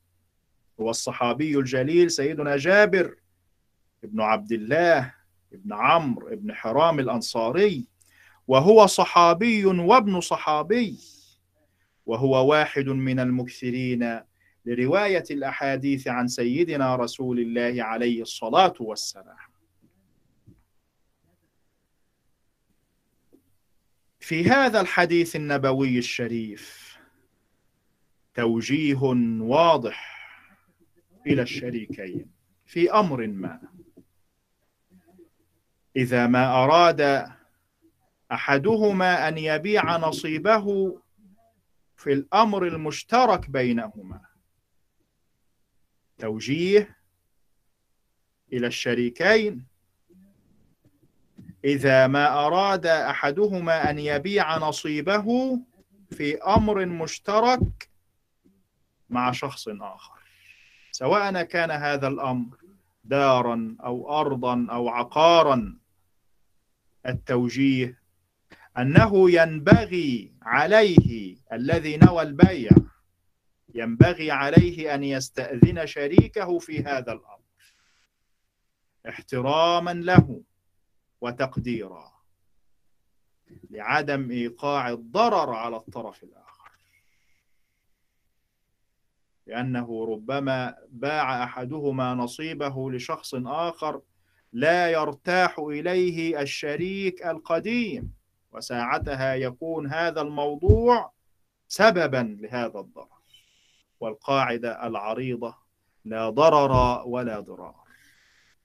[0.80, 3.16] هو الصحابي الجليل سيدنا جابر
[4.04, 5.14] ابن عبد الله
[5.52, 7.86] ابن عمرو ابن حرام الأنصاري
[8.48, 10.98] وهو صحابي وابن صحابي
[12.06, 14.20] وهو واحد من المكثرين
[14.66, 19.36] لرواية الأحاديث عن سيدنا رسول الله عليه الصلاة والسلام.
[24.20, 26.96] في هذا الحديث النبوي الشريف
[28.34, 29.02] توجيه
[29.40, 30.18] واضح
[31.26, 32.30] إلى الشريكين
[32.66, 33.60] في أمر ما.
[35.98, 37.26] إذا ما أراد
[38.32, 40.98] أحدهما أن يبيع نصيبه
[41.96, 44.20] في الأمر المشترك بينهما.
[46.18, 46.96] توجيه
[48.52, 49.66] إلى الشريكين.
[51.64, 55.58] إذا ما أراد أحدهما أن يبيع نصيبه
[56.10, 57.88] في أمر مشترك
[59.10, 60.18] مع شخص آخر
[60.92, 62.56] سواء كان هذا الأمر
[63.04, 65.77] دارا أو أرضا أو عقارا
[67.08, 67.98] التوجيه
[68.78, 72.70] أنه ينبغي عليه الذي نوى البيع
[73.74, 77.38] ينبغي عليه أن يستأذن شريكه في هذا الأمر
[79.08, 80.42] احتراما له
[81.20, 82.12] وتقديرا
[83.70, 86.70] لعدم إيقاع الضرر على الطرف الآخر.
[89.46, 94.02] لأنه ربما باع أحدهما نصيبه لشخص آخر
[94.52, 98.12] لا يرتاح إليه الشريك القديم
[98.52, 101.12] وساعتها يكون هذا الموضوع
[101.68, 103.18] سببا لهذا الضرر.
[104.00, 105.54] والقاعدة العريضة
[106.04, 107.74] لا ضرر ولا ضرار.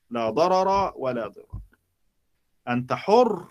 [0.09, 1.61] لا ضرر ولا ضرار.
[2.67, 3.47] أنت حر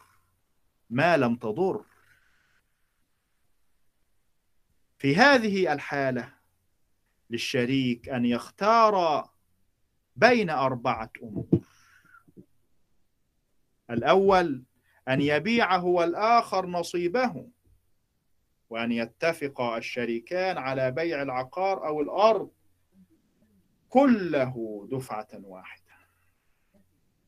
[0.91, 1.85] ما لم تضر.
[4.99, 6.33] في هذه الحالة
[7.31, 9.29] للشريك أن يختار
[10.17, 11.62] بين أربعة أمور.
[13.93, 14.63] الأول
[15.09, 17.47] أن يبيع هو الآخر نصيبه
[18.71, 22.51] وأن يتفق الشريكان على بيع العقار أو الأرض
[23.89, 25.83] كله دفعة واحدة.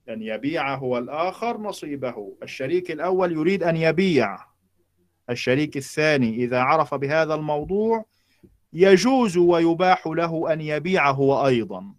[0.09, 2.37] أن يبيع هو الآخر نصيبه.
[2.43, 4.39] الشريك الأول يريد أن يبيع.
[5.31, 8.05] الشريك الثاني إذا عرف بهذا الموضوع
[8.73, 11.95] يجوز ويباح له أن يبيع هو أيضا.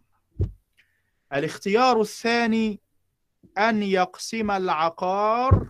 [1.33, 2.79] الاختيار الثاني
[3.57, 5.67] أن يقسم العقار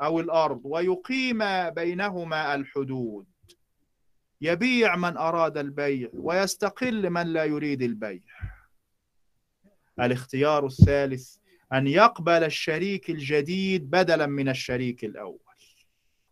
[0.00, 3.26] أو الأرض ويقيم بينهما الحدود.
[4.40, 8.22] يبيع من أراد البيع ويستقل من لا يريد البيع.
[10.00, 11.36] الاختيار الثالث
[11.72, 15.38] أن يقبل الشريك الجديد بدلا من الشريك الأول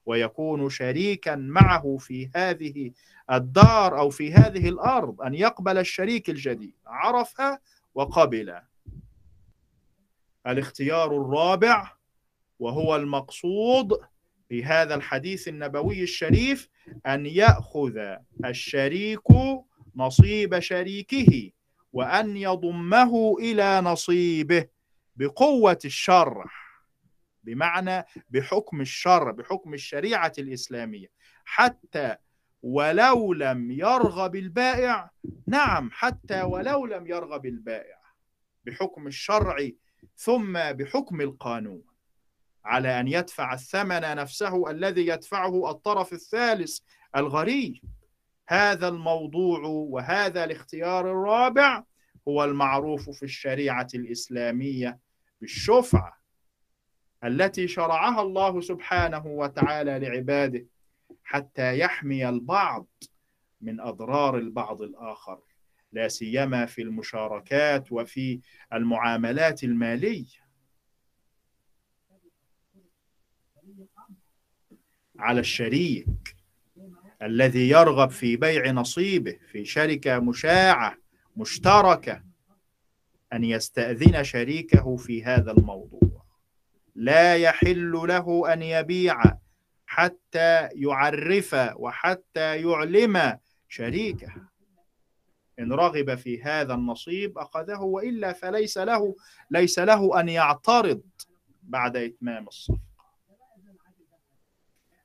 [0.06, 2.90] ويكون شريكا معه في هذه
[3.32, 6.74] الدار أو في هذه الأرض أن يقبل الشريك الجديد.
[6.86, 7.58] عرفها
[7.94, 8.54] وقبل.
[10.46, 11.92] الاختيار الرابع
[12.58, 14.00] وهو المقصود
[14.48, 16.68] في هذا الحديث النبوي الشريف
[17.06, 17.98] أن يأخذ
[18.44, 19.22] الشريك
[19.96, 21.50] نصيب شريكه
[21.92, 24.66] وأن يضمه إلى نصيبه
[25.16, 26.44] بقوة الشرع
[27.44, 31.08] بمعنى بحكم الشرع بحكم الشريعة الإسلامية.
[31.44, 32.16] حتى
[32.62, 35.10] ولو لم يرغب البائع
[35.46, 37.98] نعم حتى ولو لم يرغب البائع
[38.64, 39.56] بحكم الشرع
[40.16, 41.82] ثم بحكم القانون
[42.64, 46.78] على أن يدفع الثمن نفسه الذي يدفعه الطرف الثالث
[47.16, 47.74] الغريب.
[48.48, 51.84] هذا الموضوع وهذا الاختيار الرابع
[52.28, 54.98] هو المعروف في الشريعة الإسلامية
[55.40, 56.18] بالشفعة
[57.24, 60.66] التي شرعها الله سبحانه وتعالى لعباده
[61.24, 62.86] حتى يحمي البعض
[63.60, 65.38] من أضرار البعض الآخر.
[65.94, 68.40] لا سيما في المشاركات وفي
[68.72, 70.44] المعاملات المالية.
[75.18, 76.36] على الشريك
[77.22, 80.96] الذي يرغب في بيع نصيبه في شركة مشاعة
[81.36, 82.22] مشتركة
[83.32, 86.24] أن يستأذن شريكه في هذا الموضوع.
[86.94, 89.22] لا يحل له أن يبيع
[89.86, 93.38] حتى يعرف وحتى يعلم
[93.68, 94.53] شريكه.
[95.58, 99.16] إن رغب في هذا النصيب أخذه وإلا فليس له
[99.50, 101.02] ليس له أن يعترض
[101.62, 102.80] بعد إتمام الصفقة.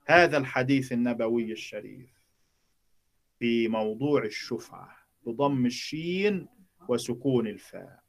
[0.05, 2.09] هذا الحديث النبوي الشريف
[3.39, 6.47] في موضوع الشفعة بضم الشين
[6.87, 7.99] وسكون الفاء.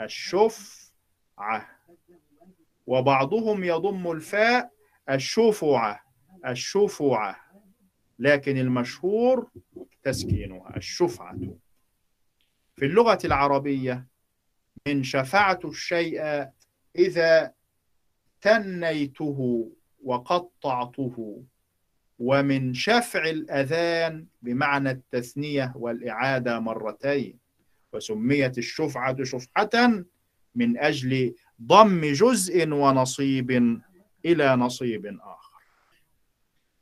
[0.00, 1.68] الشفعة
[2.86, 4.70] وبعضهم يضم الفاء
[5.10, 6.04] الشفعة
[6.46, 7.36] الشفعة.
[8.18, 9.50] لكن المشهور
[10.02, 11.38] تسكينها الشفعة.
[12.76, 14.06] في اللغة العربية
[14.86, 16.46] من شفعت الشيء
[16.98, 17.52] إذا
[18.40, 19.70] تنيته
[20.04, 21.44] وقطعته
[22.18, 27.38] ومن شفع الأذان بمعنى التثنية والإعادة مرتين
[27.92, 30.04] وسميت الشفعة شفعة
[30.54, 33.80] من أجل ضم جزء ونصيب
[34.24, 35.41] إلى نصيب آخر.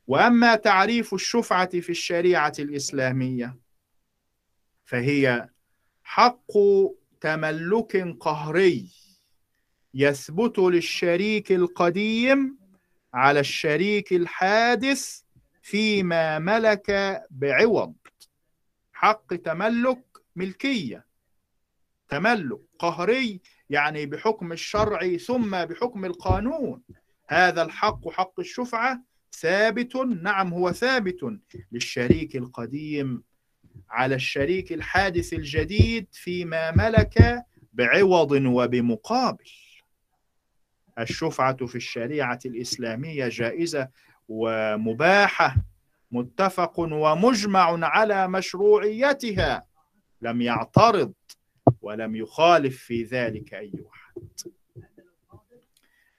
[0.07, 3.57] وأما تعريف الشفعة في الشريعة الإسلامية
[4.85, 5.49] فهي
[6.03, 6.51] حق
[7.21, 8.89] تملك قهري
[9.93, 12.57] يثبت للشريك القديم
[13.13, 15.21] على الشريك الحادث
[15.61, 17.95] فيما ملك بعوض.
[18.93, 20.03] حق تملك
[20.35, 21.05] ملكية
[22.09, 26.83] تملك قهري يعني بحكم الشرع ثم بحكم القانون.
[27.27, 31.37] هذا الحق حق الشفعة ثابت نعم هو ثابت
[31.71, 33.23] للشريك القديم
[33.89, 39.51] على الشريك الحادث الجديد فيما ملك بعوض وبمقابل.
[40.99, 43.89] الشفعة في الشريعة الإسلامية جائزة
[44.27, 45.55] ومباحة
[46.11, 49.65] متفق ومجمع على مشروعيتها
[50.21, 51.13] لم يعترض
[51.81, 54.29] ولم يخالف في ذلك أي أحد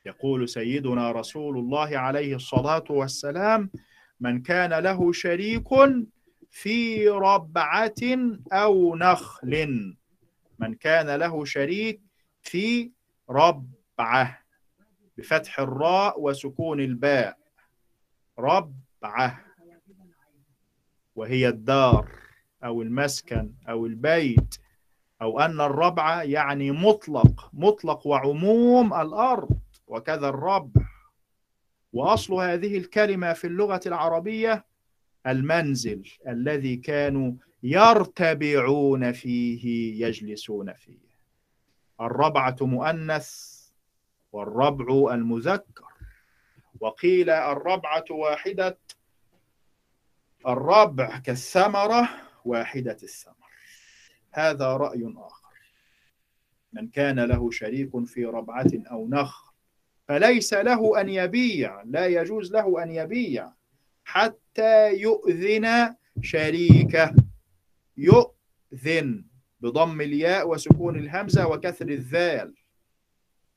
[0.07, 3.71] يقول سيدنا رسول الله عليه الصلاة والسلام
[4.21, 5.69] من كان له شريك
[6.51, 7.95] في ربعة
[8.53, 9.95] أو نخل.
[10.59, 12.01] من كان له شريك
[12.43, 12.91] في
[13.31, 14.39] ربعة
[15.19, 17.37] بفتح الراء وسكون الباء.
[18.39, 19.41] ربعة
[21.17, 22.13] وهي الدار
[22.65, 24.55] أو المسكن أو البيت
[25.23, 29.62] أو أن الربعة يعني مطلق مطلق وعموم الأرض.
[29.93, 30.83] وكذا الربع
[31.93, 34.65] وأصل هذه الكلمة في اللغة العربية
[35.27, 37.33] المنزل الذي كانوا
[37.63, 39.65] يرتبعون فيه
[40.07, 41.13] يجلسون فيه.
[42.01, 43.31] الربعة مؤنث
[44.33, 45.93] والربع المذكر.
[46.81, 48.79] وقيل الربعة واحدة
[50.47, 52.09] الربع كالثمرة
[52.45, 53.53] واحدة الثمر.
[54.31, 55.53] هذا رأي آخر.
[56.73, 59.52] من كان له شريك في ربعة أو نخل.
[60.13, 63.53] فليس له أن يبيع لا يجوز له أن يبيع
[64.05, 67.15] حتى يؤذن شريكه.
[67.97, 69.25] يؤذن
[69.61, 72.55] بضم الياء وسكون الهمزة وكسر الذال.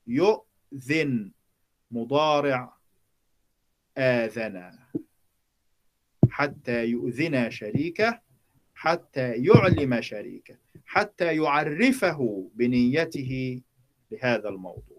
[0.06, 1.32] يؤذن
[1.90, 2.76] مضارع
[3.98, 4.78] آذن
[6.30, 8.20] حتى يؤذن شريكه
[8.74, 10.56] حتى يعلم شريكه
[10.86, 13.62] حتى يعرفه بنيته
[14.10, 14.95] لهذا الموضوع.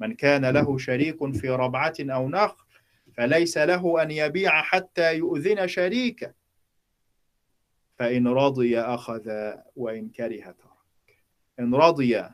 [0.00, 2.68] من كان له شريك في ربعة أو نخل
[3.14, 6.34] فليس له أن يبيع حتى يؤذن شريكه.
[7.96, 9.30] فإن رضي أخذ
[9.76, 11.18] وإن كره ترك.
[11.60, 12.24] إن رضي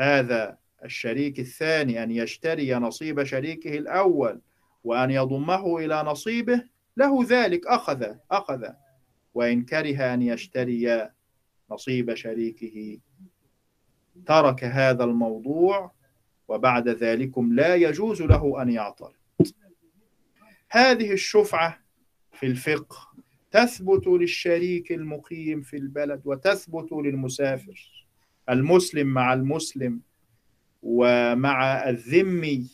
[0.00, 4.40] هذا الشريك الثاني أن يشتري نصيب شريكه الأول
[4.84, 6.64] وأن يضمه إلى نصيبه
[6.96, 8.68] له ذلك أخذ أخذ.
[9.34, 11.10] وإن كره أن يشتري
[11.70, 12.98] نصيب شريكه
[14.26, 15.93] ترك هذا الموضوع
[16.48, 19.12] وبعد ذلكم لا يجوز له أن يعترض.
[20.70, 21.80] هذه الشفعة
[22.32, 22.96] في الفقه
[23.50, 28.06] تثبت للشريك المقيم في البلد وتثبت للمسافر.
[28.50, 30.00] المسلم مع المسلم
[30.82, 32.70] ومع الذمي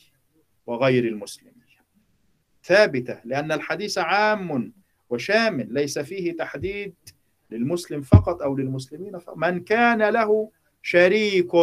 [0.67, 1.51] وغير المسلم.
[2.65, 4.73] ثابتة لأن الحديث عام
[5.11, 6.95] وشامل ليس فيه تحديد
[7.51, 9.37] للمسلم فقط أو للمسلمين فقط.
[9.37, 10.51] من كان له
[10.83, 11.55] شريك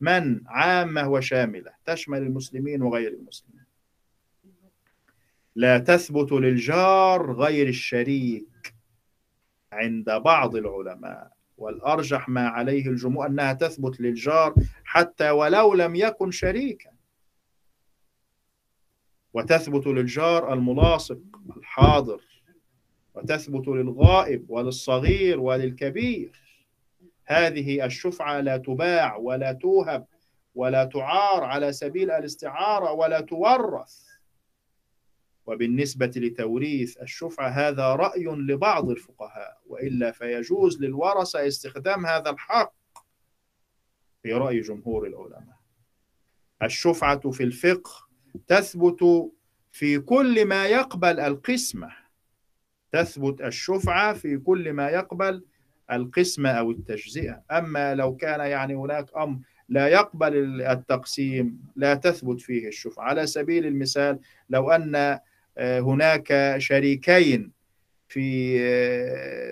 [0.00, 3.64] من عامة وشاملة تشمل المسلمين وغير المسلمين.
[5.54, 8.74] لا تثبت للجار غير الشريك
[9.72, 14.54] عند بعض العلماء والأرجح ما عليه الجمهور أنها تثبت للجار
[14.84, 16.90] حتى ولو لم يكن شريكا.
[19.34, 21.18] وتثبت للجار الملاصق
[21.56, 22.20] الحاضر
[23.14, 26.45] وتثبت للغائب وللصغير وللكبير.
[27.26, 30.06] هذه الشفعة لا تباع ولا توهب
[30.54, 34.06] ولا تعار على سبيل الاستعارة ولا تورث.
[35.46, 42.74] وبالنسبة لتوريث الشفعة هذا رأي لبعض الفقهاء وإلا فيجوز للورثة استخدام هذا الحق
[44.22, 45.56] في رأي جمهور العلماء.
[46.62, 48.06] الشفعة في الفقه
[48.46, 49.30] تثبت
[49.72, 51.92] في كل ما يقبل القسمة.
[52.92, 55.44] تثبت الشفعة في كل ما يقبل
[55.92, 57.42] القسمة أو التجزئة.
[57.50, 59.38] أما لو كان يعني هناك أمر
[59.68, 63.04] لا يقبل التقسيم لا تثبت فيه الشفعة.
[63.04, 64.18] على سبيل المثال
[64.50, 65.18] لو أن
[65.58, 67.52] هناك شريكين
[68.08, 68.58] في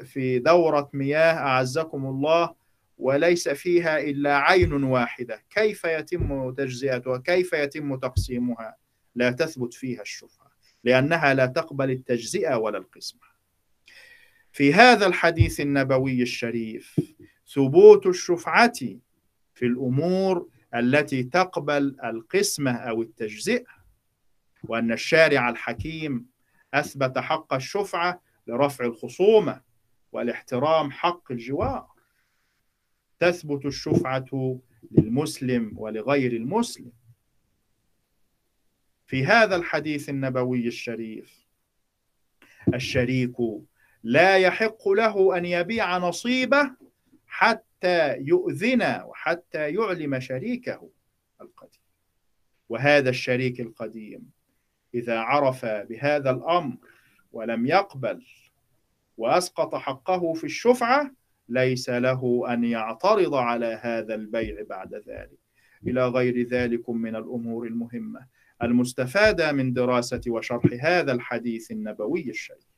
[0.04, 2.54] في دورة مياه أعزكم الله
[2.98, 8.76] وليس فيها إلا عين واحدة كيف يتم تجزئتها؟ كيف يتم تقسيمها؟
[9.14, 10.50] لا تثبت فيها الشفعة
[10.84, 13.33] لأنها لا تقبل التجزئة ولا القسمة
[14.54, 17.00] في هذا الحديث النبوي الشريف
[17.54, 18.72] ثبوت الشفعة
[19.54, 23.66] في الأمور التي تقبل القسمة أو التجزئة
[24.64, 26.26] وأن الشارع الحكيم
[26.74, 29.60] أثبت حق الشفعة لرفع الخصومة
[30.12, 31.88] والاحترام حق الجوار.
[33.18, 34.60] تثبت الشفعة
[34.90, 36.92] للمسلم ولغير المسلم.
[39.06, 41.46] في هذا الحديث النبوي الشريف
[42.74, 43.36] الشريك
[44.04, 46.70] لا يحق له أن يبيع نصيبه
[47.26, 50.90] حتى يؤذن وحتى يعلم شريكه
[51.40, 51.80] القديم.
[52.68, 54.30] وهذا الشريك القديم
[54.94, 56.76] إذا عرف بهذا الأمر
[57.32, 58.24] ولم يقبل
[59.16, 61.10] وأسقط حقه في الشفعة
[61.48, 65.38] ليس له أن يعترض على هذا البيع بعد ذلك.
[65.86, 68.26] إلى غير ذلك من الأمور المهمة
[68.62, 72.73] المستفادة من دراسة وشرح هذا الحديث النبوي الشريف.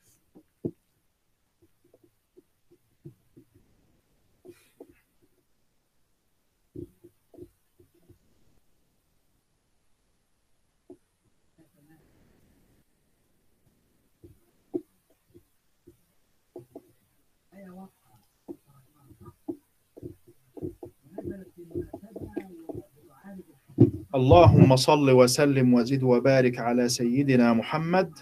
[24.16, 28.18] اللهم صل وسلم وزد وبارك على سيدنا محمد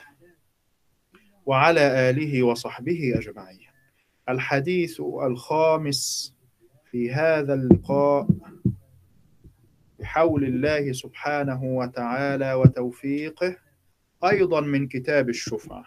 [1.46, 3.68] وعلى آله وصحبه أجمعين.
[4.28, 6.34] الحديث الخامس
[6.90, 8.28] في هذا اللقاء
[9.98, 13.56] بحول الله سبحانه وتعالى وتوفيقه
[14.24, 15.84] أيضا من كتاب الشفعة.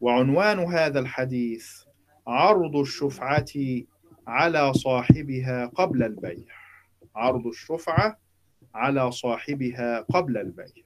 [0.00, 1.82] وعنوان هذا الحديث
[2.26, 3.52] عرض الشفعة
[4.26, 6.57] على صاحبها قبل البيع.
[7.14, 8.18] عرض الشفعة
[8.74, 10.84] على صاحبها قبل البيع.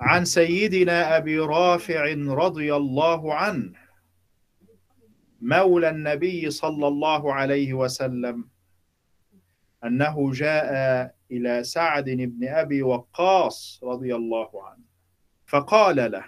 [0.00, 3.72] عن سيدنا أبي رافع رضي الله عنه
[5.40, 8.48] مولى النبي صلى الله عليه وسلم
[9.84, 14.84] أنه جاء إلى سعد بن أبي وقاص رضي الله عنه
[15.46, 16.24] فقال له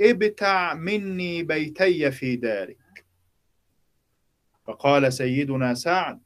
[0.00, 3.06] ابتع مني بيتي في دارك.
[4.66, 6.20] فقال سيدنا سعد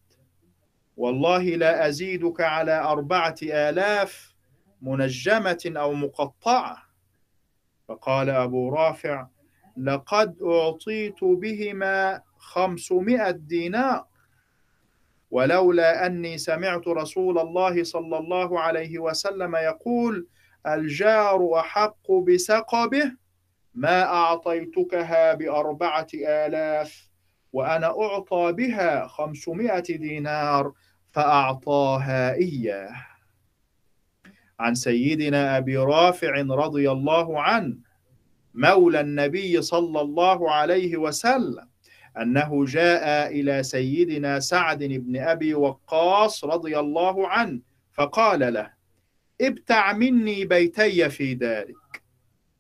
[0.97, 4.35] والله لا أزيدك على أربعة آلاف
[4.83, 6.83] منجمة أو مقطعة.
[7.89, 9.27] فقال أبو رافع
[9.77, 14.07] لقد أعطيت بهما خمسمائة دينار.
[15.31, 20.27] ولولا أني سمعت رسول الله صلى الله عليه وسلم يقول
[20.67, 23.24] الجار أحق بسقبه.
[23.75, 27.09] ما أعطيتكها بأربعة آلاف
[27.53, 30.73] وأنا أعطى بها خمسمائة دينار
[31.13, 32.95] فأعطاها إياه.
[34.61, 37.77] عن سيدنا أبي رافع رضي الله عنه
[38.55, 41.69] مولى النبي صلى الله عليه وسلم
[42.21, 47.61] أنه جاء إلى سيدنا سعد بن أبي وقاص رضي الله عنه
[47.93, 48.71] فقال له
[49.41, 52.04] ابتع مني بيتي في دارك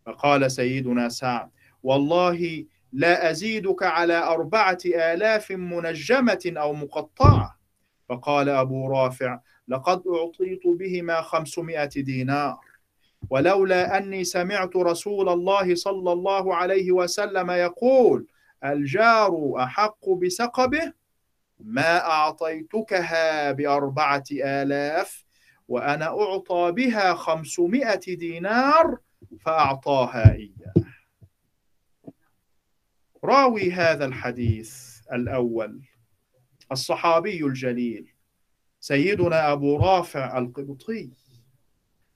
[0.07, 1.51] فقال سيدنا سعد
[1.83, 7.59] والله لا أزيدك على أربعة آلاف منجمة أو مقطعة.
[8.09, 12.59] فقال أبو رافع لقد أعطيت بهما خمسمائة دينار.
[13.31, 18.27] ولولا أني سمعت رسول الله صلى الله عليه وسلم يقول
[18.65, 20.93] الجار أحق بسقبه
[21.61, 25.25] ما أعطيتكها بأربعة آلاف
[25.69, 28.99] وأنا أعطى بها خمسمائة دينار
[29.41, 30.75] فأعطاها إياه.
[33.25, 35.83] راوي هذا الحديث الأول.
[36.73, 38.13] الصحابي الجليل
[38.81, 41.11] سيدنا أبو رافع القبطي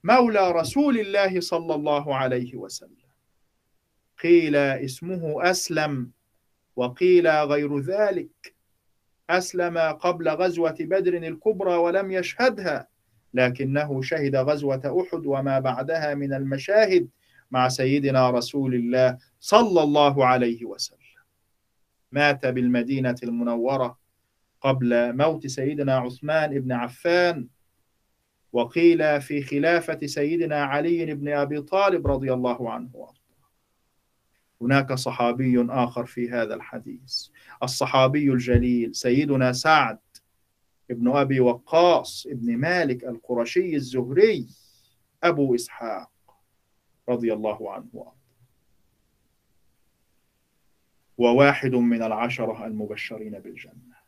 [0.05, 3.09] مولى رسول الله صلى الله عليه وسلم.
[4.23, 6.11] قيل اسمه أسلم
[6.77, 8.55] وقيل غير ذلك.
[9.31, 12.88] أسلم قبل غزوة بدر الكبرى ولم يشهدها.
[13.35, 17.09] لكنه شهد غزوة أحد وما بعدها من المشاهد
[17.51, 20.99] مع سيدنا رسول الله صلى الله عليه وسلم.
[22.13, 23.99] مات بالمدينة المنورة
[24.61, 27.49] قبل موت سيدنا عثمان بن عفان
[28.53, 33.09] وقيل في خلافة سيدنا علي بن أبي طالب رضي الله عنه
[34.61, 37.29] هناك صحابي آخر في هذا الحديث.
[37.63, 39.99] الصحابي الجليل سيدنا سعد
[40.91, 44.49] ابن أبي وقاص ابن مالك القرشي الزهري
[45.23, 46.11] أبو إسحاق
[47.09, 48.13] رضي الله عنه
[51.19, 53.99] وواحد من العشرة المبشرين بالجنة.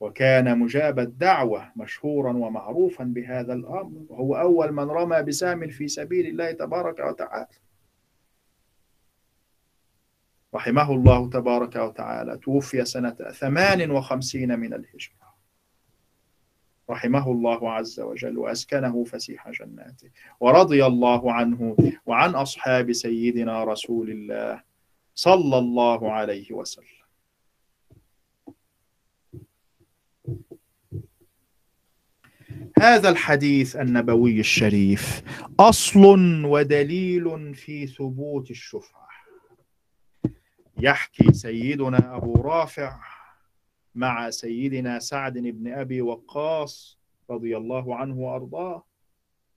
[0.00, 4.02] وكان مجاب الدعوة مشهورا ومعروفا بهذا الأمر.
[4.08, 7.46] وهو أول من رمى بسام في سبيل الله تبارك وتعالى.
[10.54, 12.38] رحمه الله تبارك وتعالى.
[12.38, 15.29] توفي سنة ثمان وخمسين من الهجرة.
[16.90, 20.10] رحمه الله عز وجل وأسكنه فسيح جناته
[20.40, 21.76] ورضي الله عنه
[22.06, 24.62] وعن أصحاب سيدنا رسول الله
[25.14, 27.00] صلى الله عليه وسلم.
[32.78, 35.22] هذا الحديث النبوي الشريف
[35.60, 36.04] أصل
[36.44, 39.08] ودليل في ثبوت الشفعة
[40.78, 43.00] يحكي سيدنا أبو رافع
[43.94, 46.98] مع سيدنا سعد بن أبي وقاص
[47.30, 48.84] رضي الله عنه وأرضاه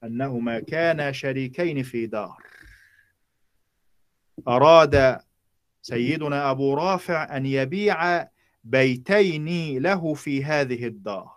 [0.03, 2.43] أنهما كانا شريكين في دار.
[4.47, 5.19] أراد
[5.81, 8.27] سيدنا أبو رافع أن يبيع
[8.63, 11.31] بيتين له في هذه الدار.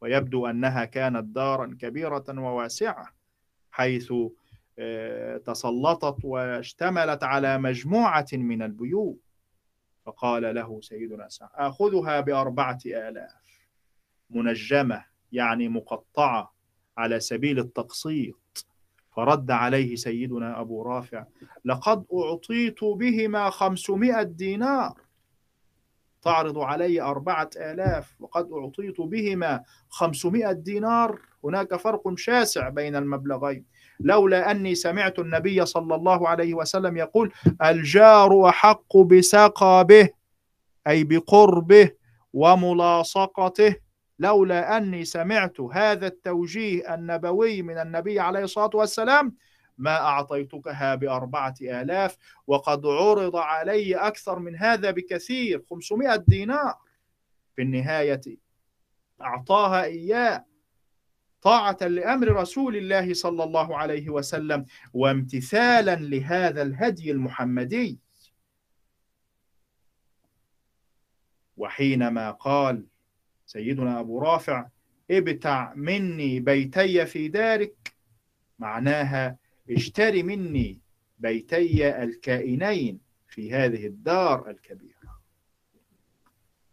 [0.00, 3.14] ويبدو أنها كانت دارا كبيرة وواسعة
[3.70, 4.12] حيث
[4.78, 9.31] آه، تسلطت واشتملت على مجموعة من البيوت.
[10.04, 13.66] فقال له سيدنا سعد آخذها بأربعة آلاف
[14.30, 16.52] منجمة يعني مقطعة
[16.98, 18.66] على سبيل التقسيط.
[19.16, 21.24] فرد عليه سيدنا أبو رافع
[21.64, 25.00] لقد أعطيت بهما خمسمائة دينار.
[26.22, 31.20] تعرض علي أربعة آلاف وقد أعطيت بهما خمسمائة دينار.
[31.44, 33.64] هناك فرق شاسع بين المبلغين.
[34.04, 37.32] لولا أني سمعت النبي صلى الله عليه وسلم يقول
[37.64, 40.08] الجار أحق بسقبه
[40.86, 41.90] أي بقربه
[42.32, 43.76] وملاصقته.
[44.18, 49.34] لولا أني سمعت هذا التوجيه النبوي من النبي عليه الصلاة والسلام
[49.78, 52.16] ما أعطيتكها بأربعة آلاف
[52.46, 56.74] وقد عرض علي أكثر من هذا بكثير 500 دينار.
[57.56, 58.20] في النهاية
[59.22, 60.44] أعطاها إياه.
[61.42, 67.98] طاعة لأمر رسول الله صلى الله عليه وسلم وامتثالا لهذا الهدي المحمدي.
[71.56, 72.86] وحينما قال
[73.46, 74.66] سيدنا أبو رافع
[75.10, 77.94] ابتع مني بيتي في دارك
[78.58, 79.36] معناها
[79.70, 80.80] اشتري مني
[81.18, 84.92] بيتي الكائنين في هذه الدار الكبيرة.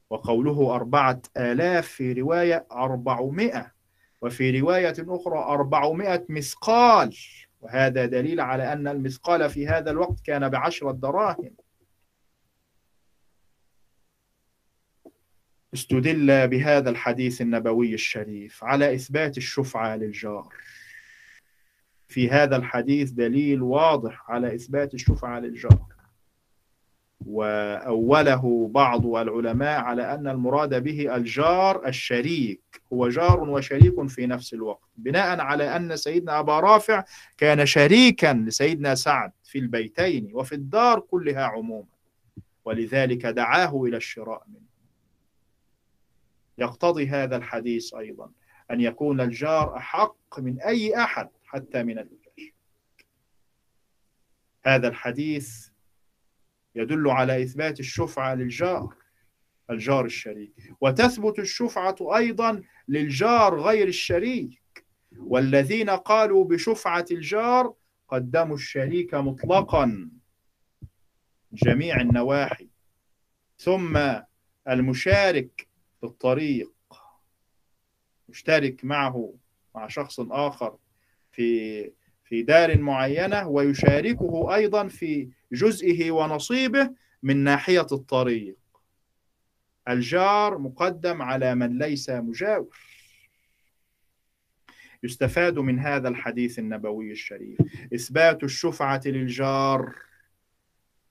[0.09, 3.78] وقوله أربعة آلاف في رواية أربعمائة.
[4.21, 7.15] وفي رواية أخرى أربعمائة مثقال
[7.61, 11.55] وهذا دليل على أن المثقال في هذا الوقت كان بعشرة دراهم.
[15.73, 20.53] استدل بهذا الحديث النبوي الشريف على إثبات الشفعة للجار.
[22.07, 25.98] في هذا الحديث دليل واضح على إثبات الشفعة للجار.
[27.25, 34.89] وأوله بعض العلماء على أن المراد به الجار الشريك هو جار وشريك في نفس الوقت
[34.97, 37.03] بناء على أن سيدنا أبا رافع
[37.37, 41.87] كان شريكا لسيدنا سعد في البيتين وفي الدار كلها عموما
[42.65, 44.69] ولذلك دعاه إلى الشراء منه.
[46.57, 48.31] يقتضي هذا الحديث أيضا
[48.71, 52.19] أن يكون الجار أحق من أي أحد حتى من الوجه
[54.65, 55.68] هذا الحديث
[56.75, 58.95] يدل على إثبات الشفعة للجار
[59.69, 60.73] الجار الشريك.
[60.81, 64.61] وتثبت الشفعة أيضا للجار غير الشريك.
[65.17, 67.73] والذين قالوا بشفعة الجار
[68.07, 70.09] قدموا الشريك مطلقا
[71.51, 72.69] جميع النواحي.
[73.57, 73.97] ثم
[74.69, 75.67] المشارك
[75.99, 76.71] في الطريق
[78.29, 79.33] مشترك معه
[79.75, 80.77] مع شخص آخر
[81.31, 81.91] في
[82.29, 86.89] في دار معينة ويشاركه أيضا في جزئه ونصيبه
[87.23, 88.57] من ناحية الطريق.
[89.87, 92.77] الجار مقدم على من ليس مجاور.
[95.03, 97.57] يستفاد من هذا الحديث النبوي الشريف.
[97.93, 99.95] إثبات الشفعة للجار.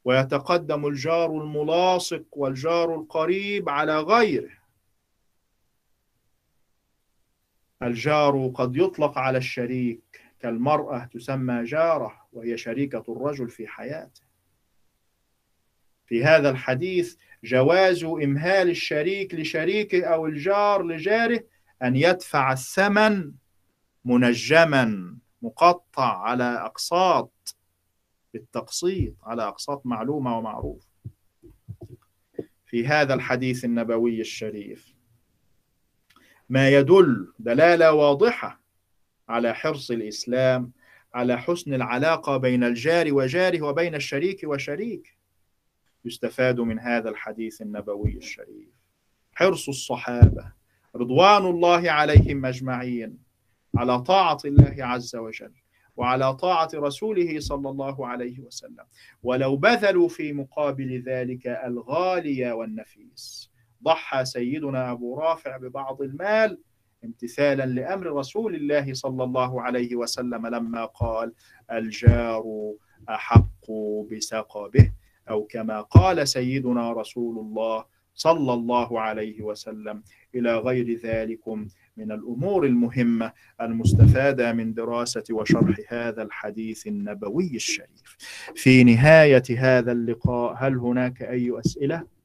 [0.05, 4.59] ويتقدم الجار الملاصق والجار القريب على غيره.
[7.83, 10.28] الجار قد يطلق على الشريك.
[10.41, 14.23] كالمرأة تسمى جارة وهي شريكة الرجل في حياته.
[16.07, 21.45] في هذا الحديث جواز إمهال الشريك لشريكه أو الجار لجاره
[21.83, 23.33] أن يدفع الثمن
[24.05, 27.57] منجما مقطع على أقساط
[28.35, 30.89] بالتقسيط على أقساط معلومة ومعروفة
[32.67, 34.95] في هذا الحديث النبوي الشريف
[36.49, 38.58] ما يدل دلالة واضحة
[39.29, 40.73] على حرص الإسلام
[41.15, 45.11] على حسن العلاقة بين الجار وجاره وبين الشريك وشريكه
[46.05, 48.69] يستفاد من هذا الحديث النبوي الشريف.
[49.35, 50.53] حرص الصحابة
[50.97, 53.19] رضوان الله عليهم أجمعين
[53.77, 55.53] على طاعة الله عز وجل
[55.97, 58.85] وعلى طاعة رسوله صلى الله عليه وسلم.
[59.23, 63.51] ولو بذلوا في مقابل ذلك الغالي والنفيس
[63.83, 66.59] ضحى سيدنا أبو رافع ببعض المال
[67.05, 71.33] امتثالا لأمر رسول الله صلى الله عليه وسلم لما قال
[71.73, 72.45] الجار
[73.09, 73.71] أحق
[74.13, 74.93] بسقبه
[75.31, 77.85] أو كما قال سيدنا رسول الله
[78.15, 80.03] صلى الله عليه وسلم
[80.35, 88.17] إلى غير ذلكم من الأمور المهمة المستفادة من دراسة وشرح هذا الحديث النبوي الشريف
[88.55, 92.18] في نهاية هذا اللقاء هل هناك أي أسئلة؟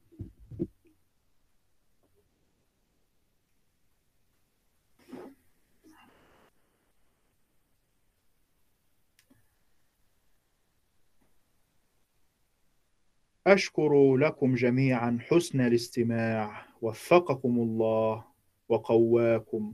[13.47, 16.65] أشكر لكم جميعا حسن الاستماع.
[16.81, 18.23] وفقكم الله
[18.69, 19.73] وقواكم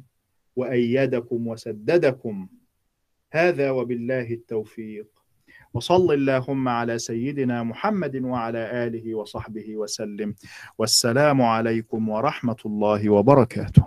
[0.56, 2.48] وأيدكم وسددكم.
[3.32, 5.08] هذا وبالله التوفيق.
[5.74, 10.36] وصل اللهم على سيدنا محمد وعلى آله وصحبه وسلم.
[10.78, 13.86] والسلام عليكم ورحمة الله وبركاته.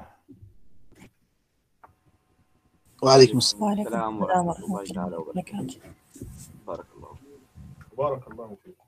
[3.03, 4.23] وعليكم السلام.
[4.23, 5.19] ورحمة الله وبركاته.
[5.19, 5.81] وبركاته
[6.67, 7.13] بارك الله
[7.99, 8.82] بارك الله فيكم.